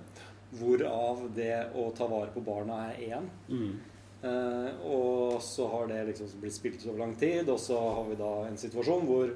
[0.60, 3.30] Hvorav det å ta vare på barna er én.
[3.49, 3.80] mm.
[4.22, 8.03] Eh, og så har det liksom blitt spilt ut over lang tid, og så har
[8.10, 9.30] vi da en situasjon hvor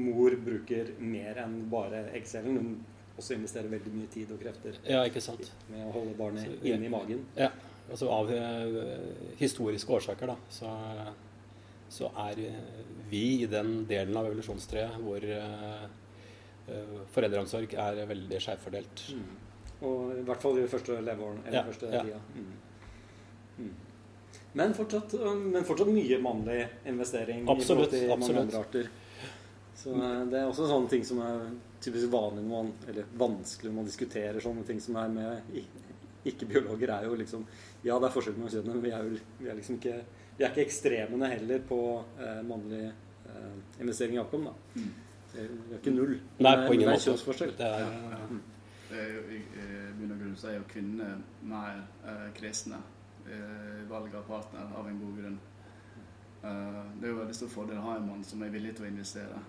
[0.00, 2.56] mor bruker mer enn bare eggcellen.
[2.56, 2.84] Hun
[3.18, 5.52] også investerer veldig mye tid og krefter Ja, ikke sant.
[5.70, 7.20] med å holde barnet Så- inne i magen.
[7.36, 7.50] Ja,
[7.90, 10.72] altså Av eh, historiske årsaker da, så,
[11.90, 12.40] så er
[13.10, 15.20] vi i den delen av evolusjonstreet hvor
[17.14, 19.02] foreldreomsorg er veldig skjevfordelt.
[19.84, 21.42] Og i hvert fall i de første leveårene.
[21.46, 22.02] Eller Ja, første ja.
[22.02, 22.20] tida.
[22.34, 23.64] Mm.
[23.64, 23.74] Mm.
[24.54, 28.88] Men, fortsatt, men fortsatt mye mannlig investering Absolutt, i forhold til mange andre arter.
[29.74, 31.48] Så eh, det er også sånne ting som er
[31.84, 35.58] typisk vanlig når man, eller vanskelig når man diskuterer sånne ting som er med
[36.24, 37.42] ikke-biologer, er jo liksom
[37.84, 39.96] Ja, det er forskjell mellom kjønnene, men vi er jo vi er liksom ikke
[40.38, 41.80] Vi er ikke ekstremene heller på
[42.18, 44.54] eh, mannlig eh, investering i avkom, da.
[45.34, 46.20] Det er- er ikke null.
[46.38, 47.46] Nei, på ingen er måte.
[47.58, 48.26] Det er, Ja.
[48.90, 52.76] Det er jo, I i bunn og grunn så er jo kvinner mer eh, kresne
[53.26, 55.38] eh, i valg av partner av en god grunn.
[56.44, 58.84] Eh, det er jo veldig stor fordel å ha en mann som er villig til
[58.84, 59.40] å investere.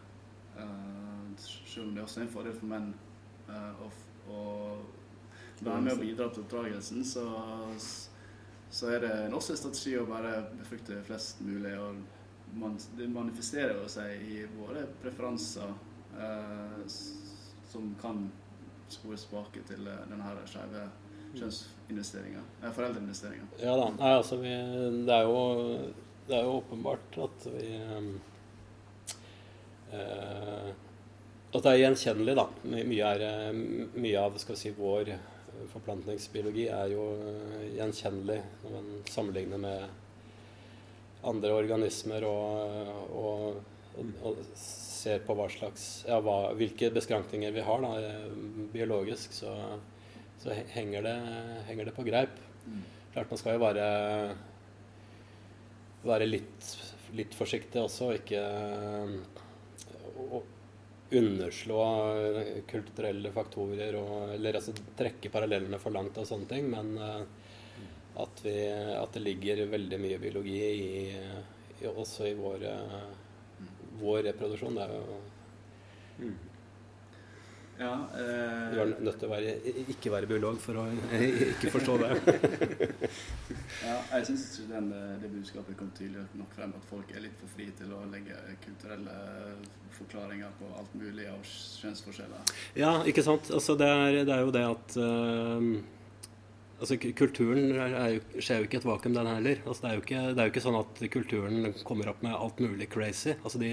[0.58, 2.94] Eh, selv om det også er en fordel for menn
[3.50, 3.92] eh, å,
[4.32, 4.78] å
[5.62, 7.28] være med og bidra til oppdragelsen, så,
[8.72, 11.78] så er det også en strategi å bare befrukte flest mulig.
[11.80, 11.96] og
[12.56, 15.74] man, Det manifesterer jo seg i våre preferanser
[16.20, 16.84] eh,
[17.72, 18.30] som kan
[18.88, 20.86] spores tilbake til eh, denne her skeive
[21.36, 22.44] kjønnsinvesteringa.
[22.64, 23.50] Eh, foreldreinvesteringa.
[23.60, 23.90] ja da.
[23.98, 24.54] Nei, altså vi,
[25.06, 25.44] det, er jo,
[26.30, 27.70] det er jo åpenbart at vi
[29.92, 30.74] eh,
[31.56, 32.50] At det er gjenkjennelig, da.
[32.68, 33.54] Mye, er, eh,
[33.96, 35.16] mye av skal vi si, vår
[35.72, 39.86] forplantningsbiologi er jo eh, gjenkjennelig når man sammenligner med
[41.30, 43.60] andre organismer og, og,
[43.96, 48.26] og, og ser på hva slags ja, hva, hvilke beskrankninger vi har da, eh,
[48.74, 49.54] biologisk, så,
[50.42, 51.16] så henger det,
[51.70, 52.42] henger det på greip.
[53.14, 53.86] Klart man skal jo være,
[56.04, 56.74] være litt,
[57.16, 58.42] litt forsiktig også, og ikke
[61.16, 61.82] underslå
[62.68, 67.22] kulturelle faktorer og Eller altså trekke parallellene for langt og sånne ting, men eh,
[68.16, 68.56] at, vi,
[68.96, 71.06] at det ligger veldig mye biologi i,
[71.82, 73.08] i også i vår, eh,
[74.00, 74.78] vår reproduksjon.
[74.78, 76.34] Det er jo
[77.76, 79.56] Ja, eh, Du er nødt til å være,
[79.92, 80.86] ikke være biolog for å
[81.52, 82.12] ikke forstå det.
[83.90, 87.52] ja, jeg syns eh, det budskapet kom tydelig nok frem, at folk er litt for
[87.52, 89.18] fri til å legge kulturelle
[89.98, 92.56] forklaringer på alt mulig av kjønnsforskjeller.
[92.80, 93.52] Ja, ikke sant.
[93.52, 95.68] Altså, det, er, det er jo det at eh,
[96.80, 99.62] altså, Kulturen jo, skjer jo ikke i et vakuum, den heller.
[99.66, 102.64] Altså, det, er ikke, det er jo ikke sånn at kulturen kommer opp med alt
[102.64, 103.36] mulig crazy.
[103.44, 103.72] Altså, de,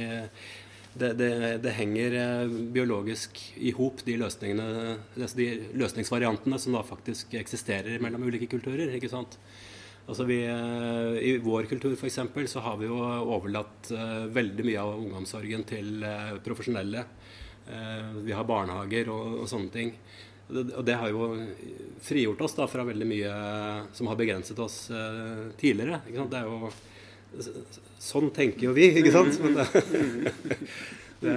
[0.92, 1.32] det, det,
[1.64, 5.46] det henger eh, biologisk i hop, de altså de
[5.80, 8.92] løsningsvariantene som da faktisk eksisterer mellom ulike kulturer.
[8.92, 9.38] ikke sant?
[10.02, 14.68] Altså vi, eh, I vår kultur for eksempel, så har vi jo overlatt eh, veldig
[14.68, 16.04] mye av ungdomssorgen til
[16.44, 17.06] profesjonelle.
[18.26, 19.92] Vi har barnehager og, og sånne ting.
[20.50, 21.28] Og det, har jo
[22.04, 23.34] frigjort oss da fra veldig mye
[23.96, 26.02] som har begrenset oss eh, tidligere.
[26.08, 26.32] Ikke sant?
[26.34, 26.72] Det er jo
[28.02, 29.38] Sånn tenker jo vi, ikke sant?
[29.40, 29.64] Men det,
[31.22, 31.36] det,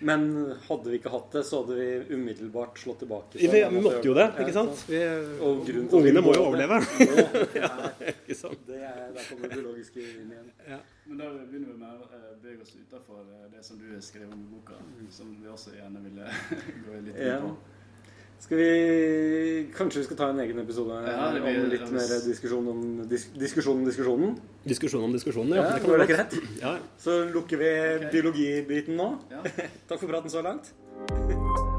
[0.00, 0.24] Men
[0.64, 3.38] hadde vi ikke hatt det, så hadde vi umiddelbart slått tilbake.
[3.38, 4.82] vi, vi måtte jo det, ikke sant?
[4.88, 4.98] Vi,
[5.44, 5.68] Og
[6.00, 6.80] ungene må jo overleve.
[6.98, 7.62] det.
[7.62, 8.64] er- Ikke sant?
[8.66, 10.50] det er, der kommer det biologiske inn igjen.
[11.10, 14.26] Men da begynner vi med å eh, bevege oss utenfor eh, det som du skrev
[14.32, 14.78] om i boka,
[15.14, 16.34] som vi også gjerne ville
[16.88, 17.54] gå litt inn på.
[18.40, 18.68] Skal vi
[19.76, 23.28] Kanskje vi skal ta en egen episode Ja, blir- om litt mer diskusjon om dis,
[23.36, 24.36] diskusjon om diskusjonen?
[24.64, 25.62] Diskusjon om diskusjonen, ja.
[25.68, 26.38] Ja, det kan være greit?
[26.62, 27.72] Ja, Så lukker vi
[28.10, 29.10] biologibiten nå.
[29.30, 29.42] Ja.
[29.88, 30.72] Takk for praten så langt.